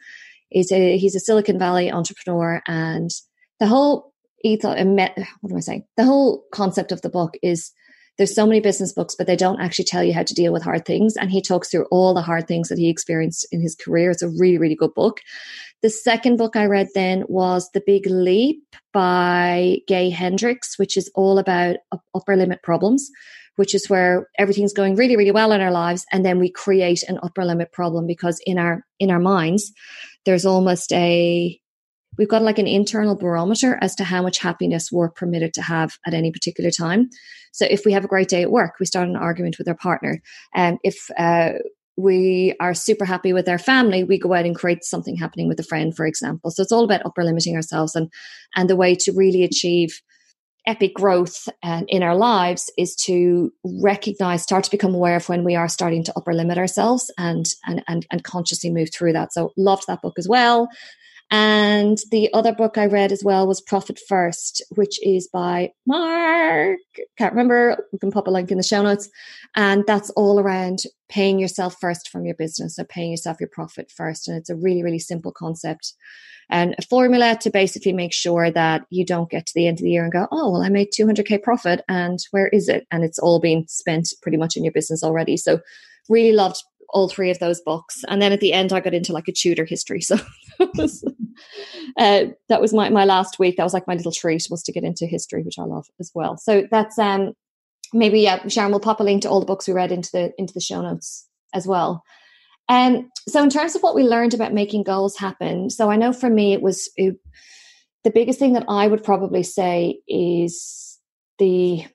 [0.52, 3.10] is a he's a Silicon Valley entrepreneur, and
[3.60, 5.86] the whole ethos, what am I saying?
[5.98, 7.72] The whole concept of the book is
[8.18, 10.64] there's so many business books, but they don't actually tell you how to deal with
[10.64, 11.18] hard things.
[11.18, 14.12] And he talks through all the hard things that he experienced in his career.
[14.12, 15.22] It's a really, really good book.
[15.82, 21.12] The second book I read then was The Big Leap by Gay Hendricks, which is
[21.14, 21.78] all about
[22.14, 23.10] upper limit problems,
[23.58, 26.06] which is where everything's going really, really well in our lives.
[26.12, 29.74] And then we create an upper limit problem because in our, in our minds,
[30.24, 31.60] there's almost a,
[32.18, 35.98] we've got like an internal barometer as to how much happiness we're permitted to have
[36.06, 37.10] at any particular time.
[37.52, 39.76] So if we have a great day at work, we start an argument with our
[39.76, 40.22] partner.
[40.54, 41.54] And um, if uh,
[41.98, 45.60] we are super happy with our family, we go out and create something happening with
[45.60, 46.52] a friend, for example.
[46.52, 48.12] So it's all about upper limiting ourselves and
[48.56, 50.02] and the way to really achieve
[50.68, 55.44] epic growth uh, in our lives is to recognize start to become aware of when
[55.44, 59.32] we are starting to upper limit ourselves and and and, and consciously move through that
[59.32, 60.68] so loved that book as well
[61.32, 66.80] and the other book I read as well was Profit First, which is by Mark.
[67.18, 67.78] Can't remember.
[67.92, 69.10] We can pop a link in the show notes.
[69.56, 72.76] And that's all around paying yourself first from your business.
[72.76, 74.28] So paying yourself your profit first.
[74.28, 75.94] And it's a really, really simple concept
[76.50, 79.84] and a formula to basically make sure that you don't get to the end of
[79.84, 82.86] the year and go, oh, well, I made 200K profit and where is it?
[82.92, 85.38] And it's all been spent pretty much in your business already.
[85.38, 85.60] So
[86.08, 88.04] really loved all three of those books.
[88.08, 90.02] And then at the end, I got into like a Tudor history.
[90.58, 91.10] So
[91.98, 93.58] uh, that was my, my last week.
[93.58, 96.12] That was like my little treat was to get into history, which I love as
[96.16, 96.38] well.
[96.38, 97.34] So that's um
[97.94, 100.34] maybe yeah, Sharon will pop a link to all the books we read into the
[100.38, 102.04] into the show notes as well.
[102.68, 105.98] And um, so in terms of what we learned about making goals happen, so I
[105.98, 107.16] know for me it was it,
[108.04, 111.00] the biggest thing that I would probably say is
[111.38, 111.86] the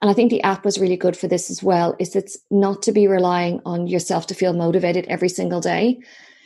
[0.00, 2.82] and I think the app was really good for this as well, is it's not
[2.82, 6.00] to be relying on yourself to feel motivated every single day.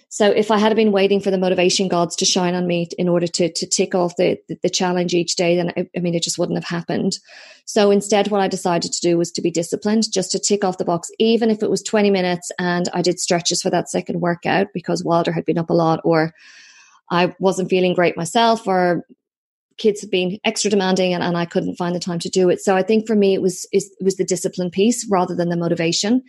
[0.08, 3.08] So if I had been waiting for the motivation gods to shine on me in
[3.08, 6.14] order to to tick off the the, the challenge each day, then I, I mean
[6.14, 7.18] it just wouldn't have happened.
[7.64, 10.76] So instead, what I decided to do was to be disciplined, just to tick off
[10.76, 14.20] the box, even if it was twenty minutes, and I did stretches for that second
[14.20, 16.34] workout because Wilder had been up a lot, or
[17.10, 19.06] I wasn't feeling great myself, or
[19.78, 22.60] kids have been extra demanding and, and I couldn't find the time to do it.
[22.60, 25.56] So I think for me it was it was the discipline piece rather than the
[25.56, 26.22] motivation.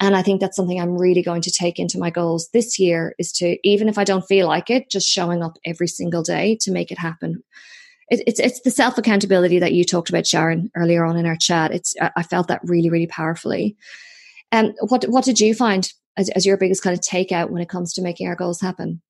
[0.00, 3.14] And I think that's something I'm really going to take into my goals this year
[3.18, 6.56] is to even if I don't feel like it, just showing up every single day
[6.62, 7.42] to make it happen.
[8.08, 11.36] It, it's it's the self accountability that you talked about, Sharon, earlier on in our
[11.36, 11.72] chat.
[11.72, 13.76] It's I felt that really really powerfully.
[14.52, 17.62] And um, what what did you find as, as your biggest kind of takeout when
[17.62, 19.02] it comes to making our goals happen?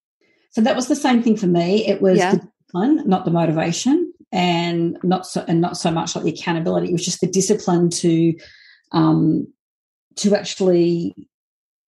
[0.50, 1.86] So that was the same thing for me.
[1.86, 2.36] It was yeah.
[2.36, 6.88] the discipline, not the motivation, and not so and not so much like the accountability.
[6.88, 8.34] It was just the discipline to
[8.92, 9.46] um,
[10.16, 11.14] to actually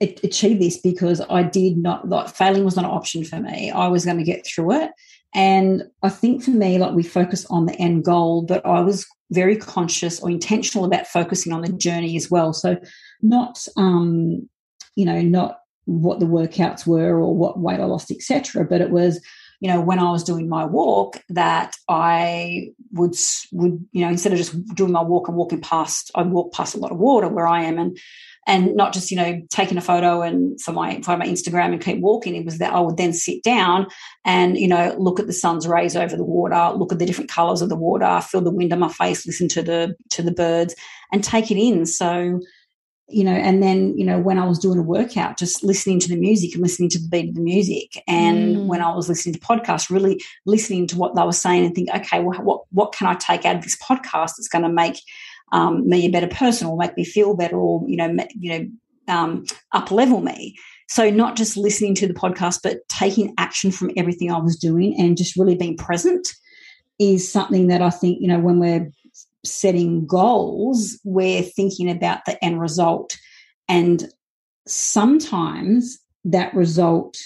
[0.01, 3.71] achieve this because I did not like failing was not an option for me.
[3.71, 4.91] I was going to get through it.
[5.35, 9.07] And I think for me, like we focus on the end goal, but I was
[9.31, 12.53] very conscious or intentional about focusing on the journey as well.
[12.53, 12.79] So
[13.21, 14.49] not um,
[14.95, 18.64] you know, not what the workouts were or what weight I lost, etc.
[18.64, 19.21] But it was
[19.61, 23.14] you know, when I was doing my walk, that I would
[23.53, 26.75] would you know instead of just doing my walk and walking past, I'd walk past
[26.75, 27.99] a lot of water where I am, and
[28.47, 31.83] and not just you know taking a photo and for my for my Instagram and
[31.83, 32.37] keep walking.
[32.37, 33.88] It was that I would then sit down
[34.25, 37.31] and you know look at the sun's rays over the water, look at the different
[37.31, 40.33] colours of the water, feel the wind on my face, listen to the to the
[40.33, 40.77] birds,
[41.12, 41.85] and take it in.
[41.85, 42.40] So
[43.11, 46.09] you know, and then, you know, when I was doing a workout, just listening to
[46.09, 48.03] the music and listening to the beat of the music.
[48.07, 48.66] And mm.
[48.66, 51.88] when I was listening to podcasts, really listening to what they were saying and think,
[51.94, 55.01] okay, well, what, what can I take out of this podcast that's going to make
[55.53, 59.14] um, me a better person or make me feel better or, you know, you know,
[59.14, 60.55] um, up level me.
[60.88, 64.94] So not just listening to the podcast, but taking action from everything I was doing
[64.99, 66.29] and just really being present
[66.99, 68.90] is something that I think, you know, when we're
[69.44, 73.16] setting goals, we're thinking about the end result.
[73.68, 74.09] And
[74.66, 77.16] sometimes that result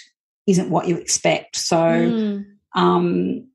[0.47, 1.57] isn't what you expect.
[1.57, 2.45] So, mm.
[2.75, 3.47] um,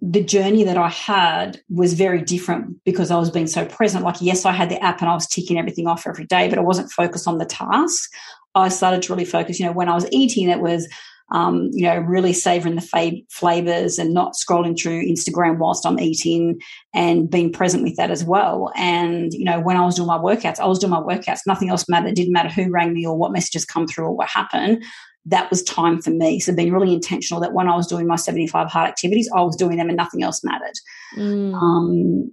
[0.00, 4.04] the journey that I had was very different because I was being so present.
[4.04, 6.58] Like, yes, I had the app and I was ticking everything off every day, but
[6.58, 8.08] I wasn't focused on the task.
[8.54, 10.88] I started to really focus, you know, when I was eating, it was
[11.30, 16.00] um, you know, really savoring the fav- flavors and not scrolling through Instagram whilst I'm
[16.00, 16.58] eating
[16.94, 18.72] and being present with that as well.
[18.76, 21.40] And, you know, when I was doing my workouts, I was doing my workouts.
[21.46, 22.10] Nothing else mattered.
[22.10, 24.82] It didn't matter who rang me or what messages come through or what happened.
[25.26, 26.40] That was time for me.
[26.40, 29.56] So being really intentional that when I was doing my 75 hard activities, I was
[29.56, 30.74] doing them and nothing else mattered.
[31.16, 31.54] Mm.
[31.54, 32.32] Um,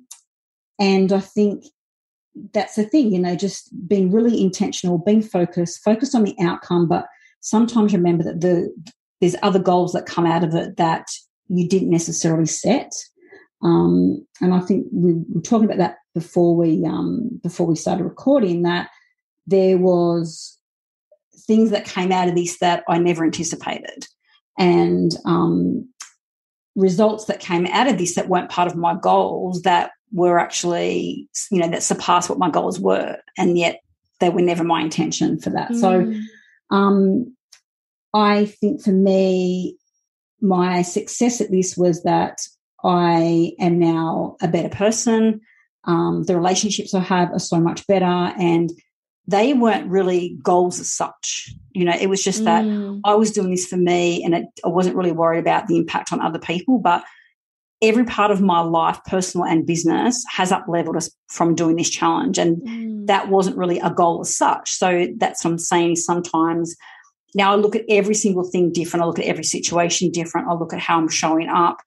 [0.80, 1.66] and I think
[2.54, 6.88] that's the thing, you know, just being really intentional, being focused, focused on the outcome,
[6.88, 7.08] but
[7.46, 8.74] sometimes remember that the
[9.22, 11.08] there's other goals that come out of it that
[11.48, 12.92] you didn't necessarily set.
[13.62, 18.04] Um, and I think we were talking about that before we um, before we started
[18.04, 18.90] recording that
[19.48, 20.58] there was
[21.48, 24.08] things that came out of this that I never anticipated,
[24.58, 25.88] and um,
[26.76, 31.30] results that came out of this that weren't part of my goals that were actually
[31.52, 33.82] you know that surpassed what my goals were, and yet
[34.20, 35.72] they were never my intention for that.
[35.72, 35.80] Mm.
[35.80, 36.14] So
[36.70, 37.36] um,
[38.14, 39.78] I think for me,
[40.42, 42.40] my success at this was that
[42.84, 45.42] I am now a better person.
[45.86, 48.72] Um, the relationships I have are so much better, and
[49.28, 51.52] they weren't really goals as such.
[51.72, 53.02] You know, it was just that mm.
[53.04, 56.14] I was doing this for me, and it, I wasn't really worried about the impact
[56.14, 56.80] on other people.
[56.80, 57.04] But
[57.82, 61.90] every part of my life, personal and business, has up leveled us from doing this
[61.90, 62.38] challenge.
[62.38, 63.08] And mm.
[63.08, 64.72] that wasn't really a goal as such.
[64.72, 66.76] So that's what I'm saying sometimes
[67.36, 69.04] now I look at every single thing different.
[69.04, 70.48] I look at every situation different.
[70.48, 71.78] I look at how I'm showing up.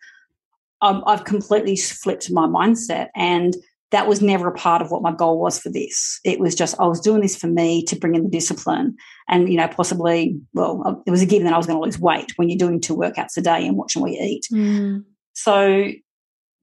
[0.83, 3.09] Um, I've completely flipped my mindset.
[3.17, 3.57] And
[3.91, 6.21] that was never a part of what my goal was for this.
[6.23, 8.95] It was just I was doing this for me to bring in the discipline,
[9.29, 11.99] and you know, possibly, well, it was a given that I was going to lose
[11.99, 14.47] weight when you're doing two workouts a day and watching what you eat.
[14.53, 15.05] Mm.
[15.43, 15.93] So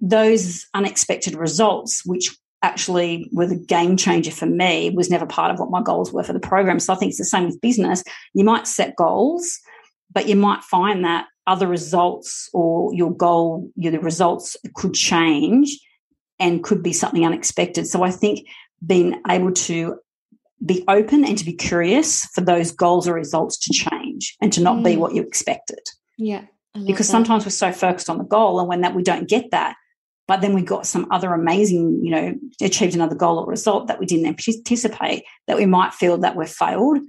[0.01, 5.59] those unexpected results, which actually were the game changer for me, was never part of
[5.59, 6.81] what my goals were for the program.
[6.81, 8.03] So I think it's the same with business.
[8.33, 9.59] You might set goals,
[10.11, 15.79] but you might find that other results or your goal, your the results could change
[16.37, 17.87] and could be something unexpected.
[17.87, 18.45] So I think
[18.85, 19.99] being able to
[20.65, 24.61] be open and to be curious for those goals or results to change and to
[24.61, 24.83] not mm.
[24.83, 25.79] be what you expected.
[26.17, 26.45] Yeah
[26.85, 27.11] because that.
[27.11, 29.75] sometimes we're so focused on the goal and when that we don't get that
[30.27, 33.99] but then we got some other amazing you know achieved another goal or result that
[33.99, 36.99] we didn't anticipate that we might feel that we've failed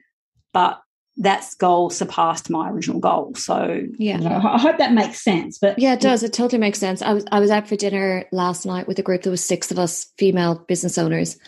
[0.53, 0.81] but
[1.19, 3.35] that goal surpassed my original goal.
[3.35, 5.59] So yeah, you know, I hope that makes sense.
[5.59, 6.23] But yeah, it does.
[6.23, 7.03] It totally makes sense.
[7.03, 9.23] I was I was out for dinner last night with a group.
[9.23, 11.39] There was six of us female business owners,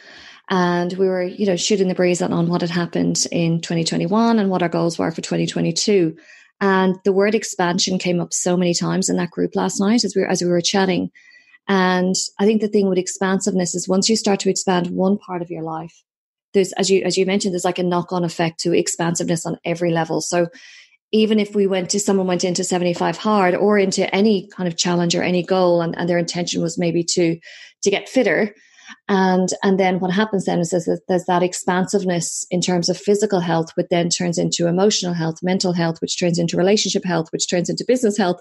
[0.48, 4.38] and we were you know shooting the breeze on, on what had happened in 2021
[4.38, 6.16] and what our goals were for 2022.
[6.61, 10.14] And the word expansion came up so many times in that group last night as
[10.16, 11.11] we were, as we were chatting.
[11.68, 15.42] And I think the thing with expansiveness is once you start to expand one part
[15.42, 16.02] of your life,
[16.54, 19.59] there's as you as you mentioned, there's like a knock on effect to expansiveness on
[19.64, 20.20] every level.
[20.20, 20.48] So
[21.12, 24.76] even if we went to someone went into 75 hard or into any kind of
[24.76, 27.38] challenge or any goal and, and their intention was maybe to
[27.82, 28.54] to get fitter
[29.09, 33.41] and and then what happens then is there's, there's that expansiveness in terms of physical
[33.41, 37.49] health which then turns into emotional health mental health which turns into relationship health which
[37.49, 38.41] turns into business health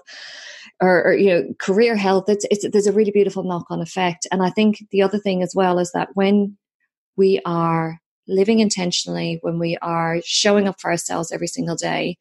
[0.80, 2.24] or, or you know career health.
[2.28, 4.26] It's, it's there's a really beautiful knock-on effect.
[4.30, 6.56] And i think the other thing as well is that when
[7.16, 12.18] we are living intentionally when we are showing up for ourselves every single day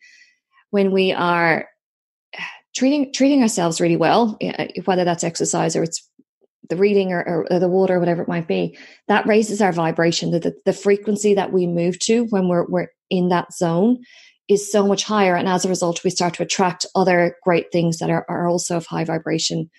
[0.69, 1.67] when we are
[2.33, 6.06] eh, treating treating ourselves really well eh, eh, whether that's exercise or it's
[6.69, 10.31] the reading or, or, the water, or whatever it might be, that raises our vibration.
[10.31, 14.03] The, the, the frequency that we move to when we're, we're in that zone
[14.47, 15.35] is so much higher.
[15.35, 18.77] And as a result, we start to attract other great things that are, are also
[18.77, 19.69] of high vibration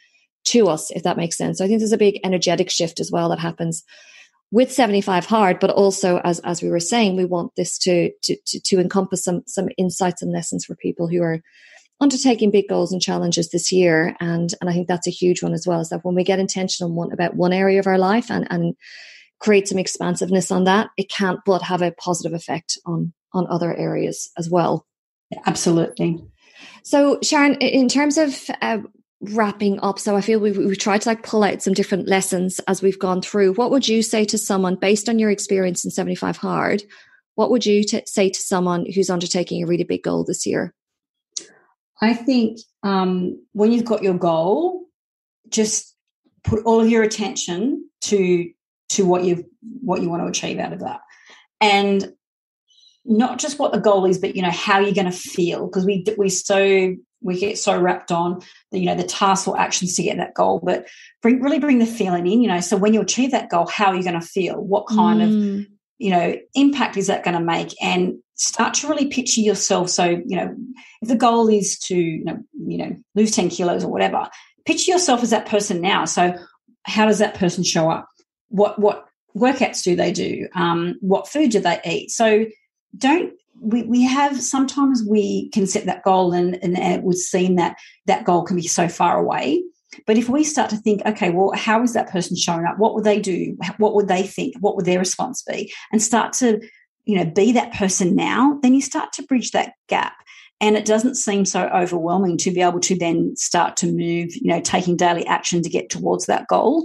[0.46, 1.58] to us, if that makes sense.
[1.58, 3.84] So I think there's a big energetic shift as well that happens
[4.50, 8.36] with 75 hard, but also as, as we were saying, we want this to, to,
[8.46, 11.40] to, to encompass some, some insights and lessons for people who are
[12.00, 14.16] undertaking big goals and challenges this year.
[14.20, 16.38] And and I think that's a huge one as well is that when we get
[16.38, 18.74] intentional one, about one area of our life and and
[19.40, 23.74] create some expansiveness on that it can't but have a positive effect on on other
[23.74, 24.86] areas as well.
[25.46, 26.22] Absolutely.
[26.82, 28.78] So sharon in terms of uh,
[29.20, 32.60] wrapping up so i feel we've, we've tried to like pull out some different lessons
[32.68, 33.52] as we've gone through.
[33.54, 36.82] What would you say to someone based on your experience in 75 hard
[37.34, 40.72] what would you t- say to someone who's undertaking a really big goal this year
[42.00, 44.84] I think um, when you've got your goal,
[45.48, 45.94] just
[46.44, 48.50] put all of your attention to
[48.90, 49.44] to what you
[49.82, 51.00] what you want to achieve out of that,
[51.60, 52.12] and
[53.04, 55.84] not just what the goal is, but you know how you're going to feel because
[55.84, 58.40] we we so we get so wrapped on
[58.70, 60.86] the you know the tasks or actions to get that goal, but
[61.22, 62.40] bring really bring the feeling in.
[62.40, 64.56] You know, so when you achieve that goal, how are you going to feel?
[64.56, 65.60] What kind mm.
[65.60, 65.66] of
[65.98, 70.04] you know impact is that going to make and start to really picture yourself so
[70.04, 70.54] you know
[71.02, 74.28] if the goal is to you know, you know lose 10 kilos or whatever
[74.64, 76.32] picture yourself as that person now so
[76.84, 78.08] how does that person show up
[78.48, 82.46] what what workouts do they do um, what food do they eat so
[82.96, 87.56] don't we, we have sometimes we can set that goal and, and it would seem
[87.56, 87.76] that
[88.06, 89.62] that goal can be so far away
[90.06, 92.78] but if we start to think, okay, well, how is that person showing up?
[92.78, 93.56] What would they do?
[93.78, 94.54] What would they think?
[94.60, 95.72] What would their response be?
[95.92, 96.60] And start to,
[97.08, 100.12] you know, be that person now, then you start to bridge that gap.
[100.60, 104.48] And it doesn't seem so overwhelming to be able to then start to move, you
[104.48, 106.84] know, taking daily action to get towards that goal.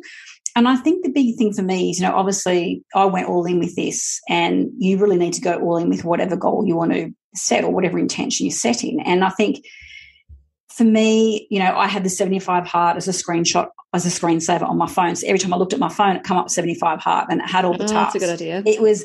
[0.55, 3.43] And I think the big thing for me is, you know, obviously I went all
[3.45, 6.77] in with this, and you really need to go all in with whatever goal you
[6.77, 9.01] want to set or whatever intention you're setting.
[9.01, 9.65] And I think
[10.69, 14.63] for me, you know, I had the 75 hard as a screenshot, as a screensaver
[14.63, 15.17] on my phone.
[15.17, 17.49] So every time I looked at my phone, it come up 75 hard and it
[17.49, 18.13] had all the oh, tasks.
[18.13, 18.63] That's a good idea.
[18.65, 19.03] It was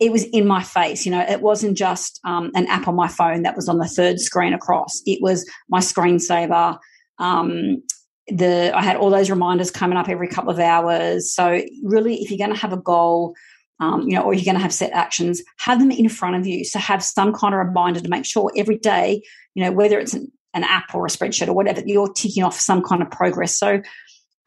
[0.00, 1.06] it was in my face.
[1.06, 3.86] You know, it wasn't just um, an app on my phone that was on the
[3.86, 5.00] third screen across.
[5.06, 6.78] It was my screensaver.
[7.18, 7.82] Um,
[8.28, 11.32] the I had all those reminders coming up every couple of hours.
[11.32, 13.34] So really, if you're going to have a goal,
[13.80, 16.46] um, you know, or you're going to have set actions, have them in front of
[16.46, 16.64] you.
[16.64, 19.22] So have some kind of reminder to make sure every day,
[19.54, 22.58] you know, whether it's an an app or a spreadsheet or whatever, you're ticking off
[22.58, 23.58] some kind of progress.
[23.58, 23.82] So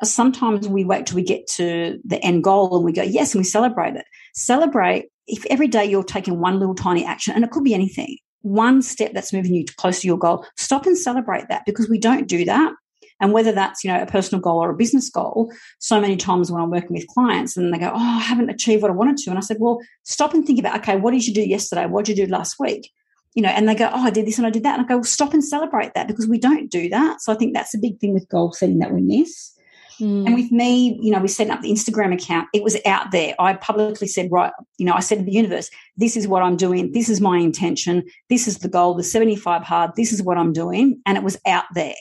[0.02, 3.36] uh, sometimes we wait till we get to the end goal and we go, yes,
[3.36, 4.06] and we celebrate it.
[4.38, 8.18] Celebrate if every day you're taking one little tiny action, and it could be anything,
[8.42, 11.98] one step that's moving you close to your goal, stop and celebrate that because we
[11.98, 12.72] don't do that.
[13.20, 16.52] And whether that's, you know, a personal goal or a business goal, so many times
[16.52, 19.18] when I'm working with clients and they go, Oh, I haven't achieved what I wanted
[19.18, 19.32] to.
[19.32, 21.88] And I said, Well, stop and think about, okay, what did you do yesterday?
[21.88, 22.92] What did you do last week?
[23.34, 24.80] you know, and they go, oh, I did this and I did that.
[24.80, 27.22] And I go, well, stop and celebrate that because we don't do that.
[27.22, 29.54] So I think that's a big thing with goal setting that we miss.
[30.00, 30.26] Mm.
[30.26, 32.48] And with me, you know, we set up the Instagram account.
[32.54, 33.36] It was out there.
[33.40, 36.56] I publicly said, right, you know, I said to the universe, this is what I'm
[36.56, 36.92] doing.
[36.92, 38.04] This is my intention.
[38.30, 39.92] This is the goal, the 75 hard.
[39.96, 41.02] This is what I'm doing.
[41.06, 41.96] And it was out there.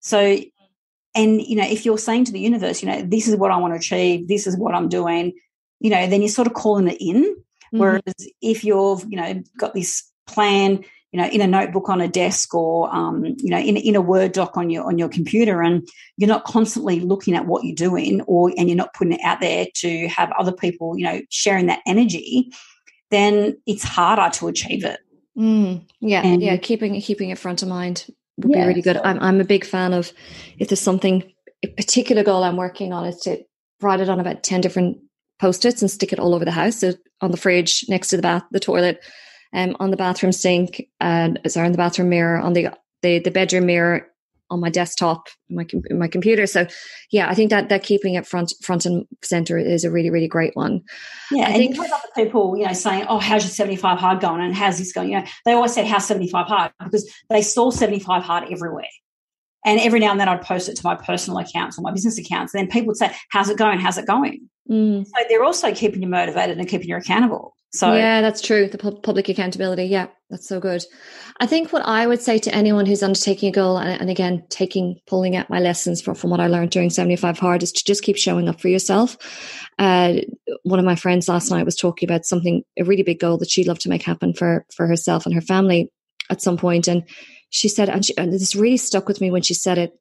[0.00, 0.38] So,
[1.14, 3.56] and, you know, if you're saying to the universe, you know, this is what I
[3.56, 5.32] want to achieve, this is what I'm doing,
[5.80, 7.24] you know, then you're sort of calling it in.
[7.24, 7.78] Mm-hmm.
[7.78, 8.02] Whereas
[8.40, 12.54] if you've, you know, got this plan you know in a notebook on a desk
[12.54, 15.88] or um, you know in, in a word doc on your on your computer and
[16.16, 19.40] you're not constantly looking at what you're doing or and you're not putting it out
[19.40, 22.50] there to have other people you know sharing that energy
[23.10, 25.00] then it's harder to achieve it
[25.38, 28.06] Mm, yeah, and, yeah, keeping keeping it front of mind
[28.38, 28.96] would yeah, be really good.
[28.96, 30.12] So, I'm I'm a big fan of
[30.58, 31.32] if there's something
[31.62, 33.44] a particular goal I'm working on is to
[33.80, 34.98] write it on about ten different
[35.38, 36.80] post-its and stick it all over the house.
[36.80, 38.98] So on the fridge, next to the bath, the toilet,
[39.52, 42.68] um, on the bathroom sink, and sorry, on the bathroom mirror, on the
[43.02, 44.08] the, the bedroom mirror,
[44.50, 46.46] on my desktop, my my computer.
[46.46, 46.66] So,
[47.10, 50.28] yeah, I think that that keeping it front front and center is a really really
[50.28, 50.82] great one.
[51.30, 54.20] Yeah, I and think, other people, you know, saying, "Oh, how's your seventy five hard
[54.20, 57.10] going?" and "How's this going?" You know, they always said, "How's seventy five hard?" because
[57.30, 58.88] they saw seventy five hard everywhere.
[59.64, 62.16] And every now and then I'd post it to my personal accounts or my business
[62.16, 62.54] accounts.
[62.54, 63.80] And then people would say, How's it going?
[63.80, 64.48] How's it going?
[64.70, 65.06] Mm.
[65.06, 67.54] So they're also keeping you motivated and keeping you accountable.
[67.70, 68.66] So yeah, that's true.
[68.66, 69.84] The pu- public accountability.
[69.84, 70.82] Yeah, that's so good.
[71.38, 74.44] I think what I would say to anyone who's undertaking a goal, and, and again,
[74.48, 77.72] taking pulling out my lessons from, from what I learned during seventy five hard, is
[77.72, 79.18] to just keep showing up for yourself.
[79.78, 80.14] Uh,
[80.62, 83.50] one of my friends last night was talking about something a really big goal that
[83.50, 85.92] she'd love to make happen for for herself and her family
[86.30, 87.04] at some point, and
[87.50, 89.92] she said, and, she, and this really stuck with me when she said it.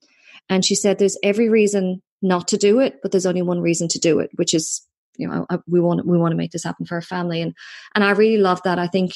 [0.50, 3.88] And she said, "There's every reason not to do it, but there's only one reason
[3.90, 4.82] to do it, which is
[5.18, 7.42] you know I, we want we want to make this happen for our family.
[7.42, 7.54] And
[7.96, 8.80] and I really love that.
[8.80, 9.14] I think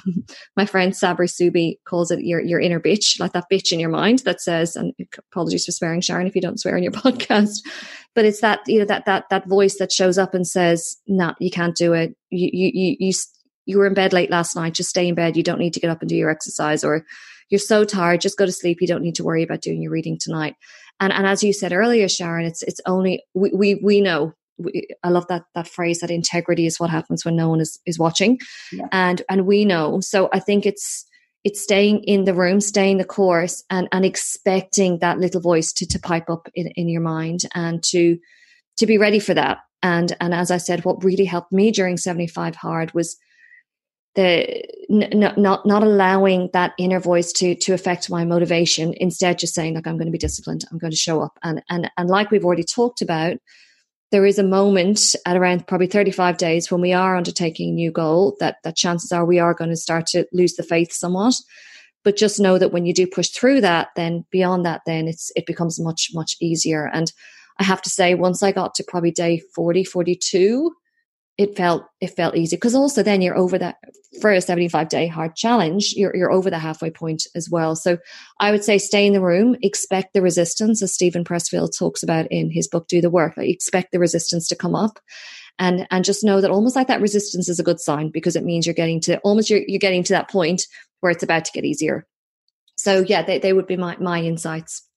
[0.56, 3.90] my friend Sabri Subi calls it your your inner bitch like that bitch in your
[3.90, 4.92] mind that says and
[5.32, 7.60] apologies for swearing Sharon if you don't swear in your podcast
[8.14, 11.34] but it's that you know that that that voice that shows up and says nah
[11.40, 12.14] you can't do it.
[12.30, 13.12] You you you, you
[13.66, 14.74] you were in bed late last night.
[14.74, 15.36] Just stay in bed.
[15.36, 17.04] You don't need to get up and do your exercise or
[17.50, 18.20] you're so tired.
[18.20, 18.78] Just go to sleep.
[18.80, 20.54] You don't need to worry about doing your reading tonight
[21.00, 24.32] and and as you said earlier sharon it's it's only we we, we know
[25.02, 27.98] I love that that phrase that integrity is what happens when no one is is
[27.98, 28.38] watching,
[28.72, 28.88] yeah.
[28.92, 30.00] and and we know.
[30.00, 31.06] So I think it's
[31.44, 35.86] it's staying in the room, staying the course, and and expecting that little voice to
[35.86, 38.18] to pipe up in, in your mind and to
[38.78, 39.58] to be ready for that.
[39.82, 43.16] And and as I said, what really helped me during seventy five hard was
[44.14, 48.94] the n- not not allowing that inner voice to to affect my motivation.
[48.96, 51.62] Instead, just saying like I'm going to be disciplined, I'm going to show up, and
[51.68, 53.38] and and like we've already talked about
[54.10, 57.92] there is a moment at around probably 35 days when we are undertaking a new
[57.92, 61.34] goal that that chances are we are going to start to lose the faith somewhat.
[62.04, 65.30] But just know that when you do push through that then beyond that then it's
[65.36, 66.88] it becomes much much easier.
[66.92, 67.12] And
[67.60, 70.72] i have to say once i got to probably day 40 42
[71.38, 72.56] it felt it felt easy.
[72.56, 73.76] Because also then you're over that
[74.24, 77.76] a 75 day hard challenge you're, you're over the halfway point as well.
[77.76, 77.98] So
[78.40, 82.26] i would say stay in the room expect the resistance as Steven Pressfield talks about
[82.30, 83.36] in his book do the work.
[83.36, 84.98] Like expect the resistance to come up
[85.58, 88.44] and and just know that almost like that resistance is a good sign because it
[88.44, 90.66] means you're getting to almost you're, you're getting to that point
[91.00, 92.04] where it's about to get easier.
[92.76, 94.87] So yeah they, they would be my my insights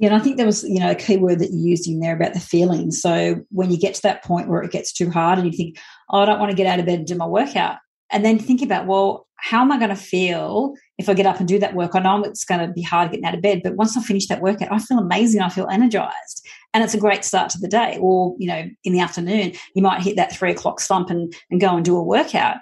[0.00, 2.00] yeah, and I think there was, you know, a key word that you used in
[2.00, 3.02] there about the feelings.
[3.02, 5.78] So when you get to that point where it gets too hard and you think,
[6.08, 7.76] oh, I don't want to get out of bed and do my workout.
[8.10, 11.38] And then think about, well, how am I going to feel if I get up
[11.38, 11.94] and do that work?
[11.94, 14.26] I know it's going to be hard getting out of bed, but once I finish
[14.28, 15.42] that workout, I feel amazing.
[15.42, 16.48] I feel energized.
[16.72, 17.98] And it's a great start to the day.
[18.00, 21.60] Or, you know, in the afternoon, you might hit that three o'clock slump and, and
[21.60, 22.56] go and do a workout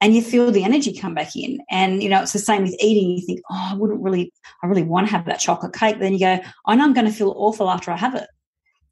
[0.00, 1.58] and you feel the energy come back in.
[1.70, 3.10] And you know, it's the same with eating.
[3.10, 4.32] You think, oh, I wouldn't really,
[4.62, 5.98] I really want to have that chocolate cake.
[5.98, 8.28] Then you go, I know I'm going to feel awful after I have it.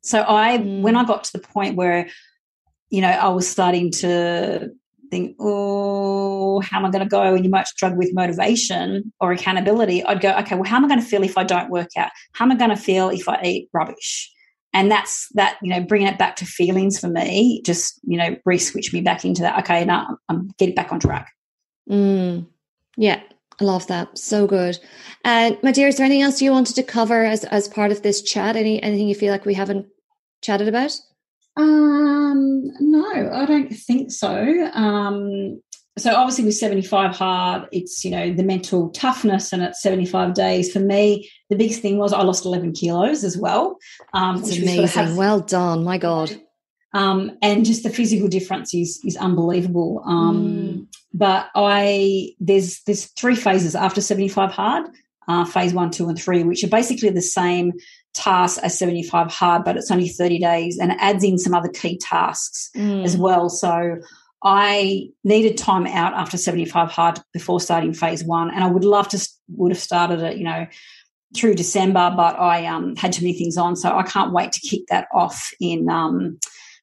[0.01, 0.83] So I, mm.
[0.83, 2.09] when I got to the point where,
[2.91, 4.71] you know, I was starting to
[5.11, 7.35] think, oh, how am I going to go?
[7.35, 10.05] And you might struggle with motivation or accountability.
[10.05, 12.11] I'd go, okay, well, how am I going to feel if I don't work out?
[12.33, 14.31] How am I going to feel if I eat rubbish?
[14.75, 18.37] And that's that you know bringing it back to feelings for me just you know
[18.45, 21.33] re-switch me back into that okay now i'm getting back on track.
[21.89, 22.47] Mm,
[22.97, 23.23] yeah
[23.61, 24.19] i love that.
[24.19, 24.79] So good.
[25.25, 27.93] And uh, my dear is there anything else you wanted to cover as as part
[27.93, 28.57] of this chat?
[28.57, 29.87] Any anything you feel like we haven't
[30.43, 30.93] chatted about?
[31.57, 34.71] Um no i don't think so.
[34.75, 35.63] Um
[35.97, 40.73] so obviously with 75 hard it's you know the mental toughness and it's 75 days.
[40.73, 43.79] For me the biggest thing was i lost 11 kilos as well.
[44.13, 45.85] Um That's amazing sort of well done.
[45.85, 46.37] My god.
[46.93, 50.03] Um, and just the physical difference is is unbelievable.
[50.07, 50.87] Um, mm.
[51.13, 54.87] but i there's there's three phases after 75 hard
[55.27, 57.73] uh, phase one two and three which are basically the same
[58.15, 61.69] task as 75 hard but it's only 30 days and it adds in some other
[61.69, 63.05] key tasks mm.
[63.05, 63.49] as well.
[63.49, 63.97] So
[64.45, 69.09] I needed time out after 75 hard before starting phase one, and I would love
[69.09, 70.67] to would have started it, you know,
[71.35, 74.61] through December, but I um, had too many things on, so I can't wait to
[74.61, 76.39] kick that off in um,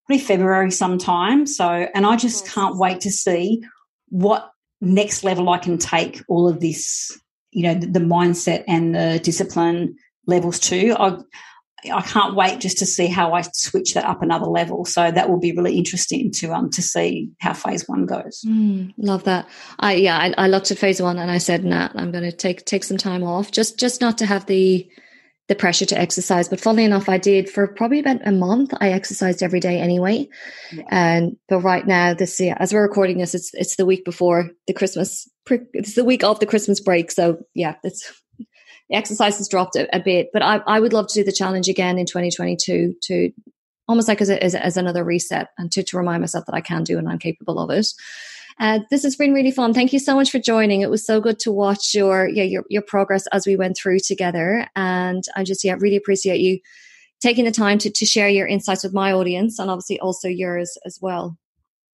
[0.07, 1.45] probably February sometime.
[1.45, 3.64] So, and I just can't wait to see
[4.09, 4.51] what
[4.82, 7.18] next level I can take all of this,
[7.51, 9.95] you know, the, the mindset and the discipline
[10.26, 10.95] levels to.
[10.99, 11.18] I,
[11.90, 14.86] I can't wait just to see how I switch that up another level.
[14.86, 18.44] So that will be really interesting to um to see how phase one goes.
[18.46, 19.48] Mm, love that.
[19.80, 22.32] I yeah, I, I, looked at phase one and I said, Nat, I'm going to
[22.32, 24.88] take take some time off, just just not to have the
[25.48, 28.74] the pressure to exercise." But funnily enough, I did for probably about a month.
[28.80, 30.28] I exercised every day anyway,
[30.72, 30.84] yeah.
[30.90, 34.52] and but right now, this yeah, as we're recording this, it's it's the week before
[34.68, 35.28] the Christmas.
[35.74, 38.20] It's the week of the Christmas break, so yeah, it's
[38.92, 41.32] the exercise has dropped a, a, bit, but I, I would love to do the
[41.32, 43.32] challenge again in 2022 to
[43.88, 46.62] almost like as, a, as, as, another reset and to, to remind myself that I
[46.62, 47.88] can do and I'm capable of it.
[48.60, 49.74] Uh, this has been really fun.
[49.74, 50.82] Thank you so much for joining.
[50.82, 54.00] It was so good to watch your yeah your your progress as we went through
[54.00, 56.60] together, and I just yeah really appreciate you
[57.22, 60.78] taking the time to to share your insights with my audience and obviously also yours
[60.86, 61.38] as well.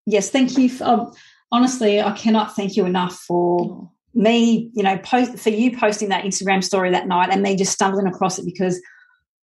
[0.08, 0.68] Yes, thank you.
[0.68, 1.14] For, um,
[1.52, 6.24] honestly, I cannot thank you enough for me, you know, post for you posting that
[6.24, 8.82] Instagram story that night and me just stumbling across it because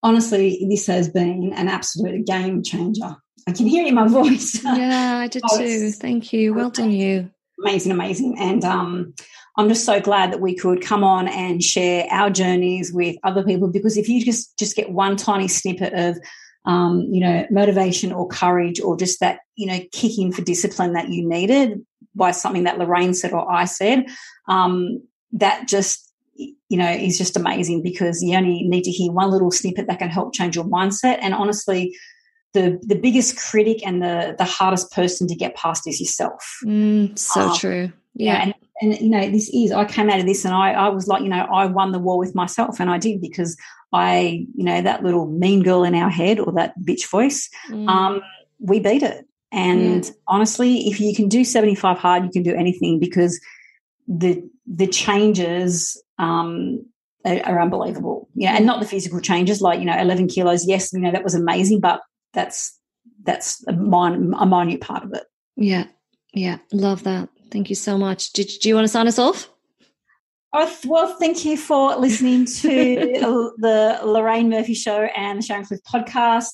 [0.03, 3.17] honestly, this has been an absolute game changer.
[3.47, 4.63] I can hear it in my voice.
[4.65, 5.93] Yeah, I did oh, too.
[5.93, 6.55] Thank you.
[6.55, 7.31] Well done, you.
[7.61, 8.37] Amazing, amazing.
[8.39, 9.15] And um,
[9.57, 13.45] I'm just so glad that we could come on and share our journeys with other
[13.45, 16.19] people because if you just just get one tiny snippet of
[16.67, 21.11] um, you know, motivation or courage or just that, you know, kicking for discipline that
[21.11, 21.85] you needed
[22.15, 24.07] by something that Lorraine said or I said,
[24.49, 25.03] um,
[25.33, 29.51] that just you know is just amazing because you only need to hear one little
[29.51, 31.19] snippet that can help change your mindset.
[31.21, 31.97] And honestly
[32.55, 36.59] the the biggest critic and the the hardest person to get past is yourself.
[36.65, 37.93] Mm, so um, true.
[38.15, 40.89] yeah, and, and you know this is i came out of this and i i
[40.89, 43.57] was like you know i won the war with myself and i did because
[43.93, 47.89] i you know that little mean girl in our head or that bitch voice mm.
[47.89, 48.21] um
[48.59, 50.11] we beat it and yeah.
[50.29, 53.41] honestly if you can do 75 hard you can do anything because
[54.07, 56.85] the the changes um,
[57.25, 58.29] are, are, unbelievable.
[58.35, 60.67] Yeah, and not the physical changes like you know 11 kilos.
[60.67, 62.01] Yes, you know that was amazing, but
[62.33, 62.79] that's
[63.23, 65.25] that's a, min- a minute part of it.
[65.57, 65.87] Yeah,
[66.33, 67.29] yeah, love that.
[67.51, 68.33] Thank you so much.
[68.33, 69.49] Did, do you want to sign us off?
[70.57, 75.81] Oh, well, thank you for listening to the Lorraine Murphy Show and the Sharon Cliffe
[75.83, 76.51] podcast.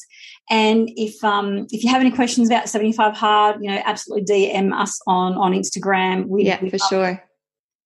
[0.50, 4.76] And if um, if you have any questions about 75 Hard, you know, absolutely DM
[4.76, 6.26] us on on Instagram.
[6.26, 7.22] We, yeah, for sure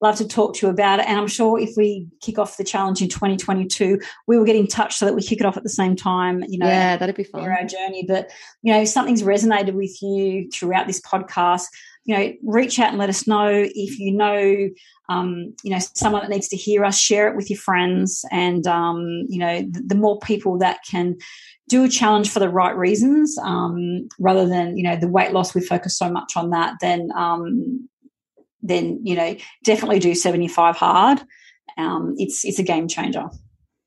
[0.04, 1.08] love to talk to you about it.
[1.08, 4.66] And I'm sure if we kick off the challenge in 2022, we will get in
[4.66, 6.44] touch so that we kick it off at the same time.
[6.46, 7.42] You know, yeah, that'd be fun.
[7.42, 8.30] for Our journey, but
[8.62, 11.64] you know, if something's resonated with you throughout this podcast,
[12.04, 14.68] you know, reach out and let us know if you know,
[15.08, 16.98] um, you know, someone that needs to hear us.
[16.98, 21.16] Share it with your friends, and um, you know, the, the more people that can
[21.68, 25.54] do a challenge for the right reasons um, rather than you know the weight loss
[25.54, 27.88] we focus so much on that then um,
[28.62, 31.20] then you know definitely do 75 hard.
[31.76, 33.28] Um, it's it's a game changer.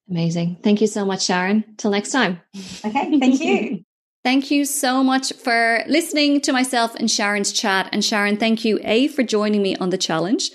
[0.10, 0.60] Amazing.
[0.64, 1.64] Thank you so much sharon.
[1.78, 2.42] Till next time.
[2.86, 3.84] Okay thank you.
[4.24, 7.88] Thank you so much for listening to myself and Sharon's chat.
[7.94, 10.52] And Sharon, thank you, A, for joining me on the challenge.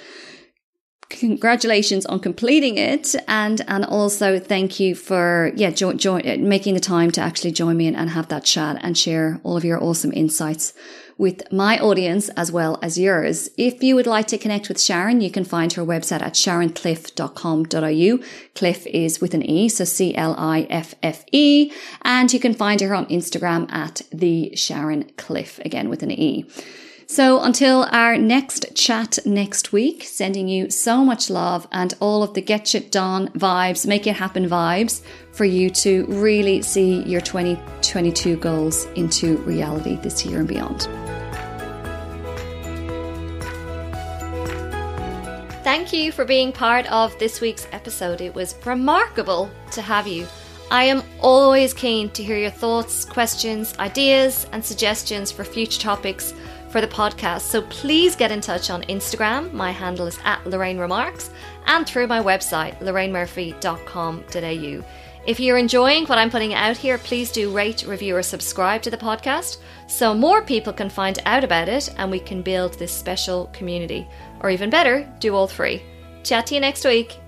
[1.12, 3.14] Congratulations on completing it.
[3.28, 7.76] And, and also thank you for, yeah, jo- jo- making the time to actually join
[7.76, 10.72] me and, and have that chat and share all of your awesome insights
[11.18, 13.50] with my audience as well as yours.
[13.56, 18.18] If you would like to connect with Sharon, you can find her website at sharoncliffe.com.au.
[18.54, 21.72] Cliff is with an E, so C-L-I-F-F-E.
[22.02, 26.46] And you can find her on Instagram at the Sharon Cliffe, again with an E.
[27.12, 32.32] So until our next chat next week, sending you so much love and all of
[32.32, 35.02] the get shit done vibes, make it happen vibes
[35.32, 40.88] for you to really see your 2022 goals into reality this year and beyond.
[45.62, 48.22] Thank you for being part of this week's episode.
[48.22, 50.26] It was remarkable to have you.
[50.70, 56.32] I am always keen to hear your thoughts, questions, ideas, and suggestions for future topics
[56.72, 57.42] for the podcast.
[57.42, 59.52] So please get in touch on Instagram.
[59.52, 61.30] My handle is at Lorraine Remarks
[61.66, 64.84] and through my website, lorrainemurphy.com.au.
[65.24, 68.90] If you're enjoying what I'm putting out here, please do rate, review, or subscribe to
[68.90, 72.92] the podcast so more people can find out about it and we can build this
[72.92, 74.08] special community.
[74.40, 75.80] Or even better, do all three.
[76.24, 77.21] Chat to you next week.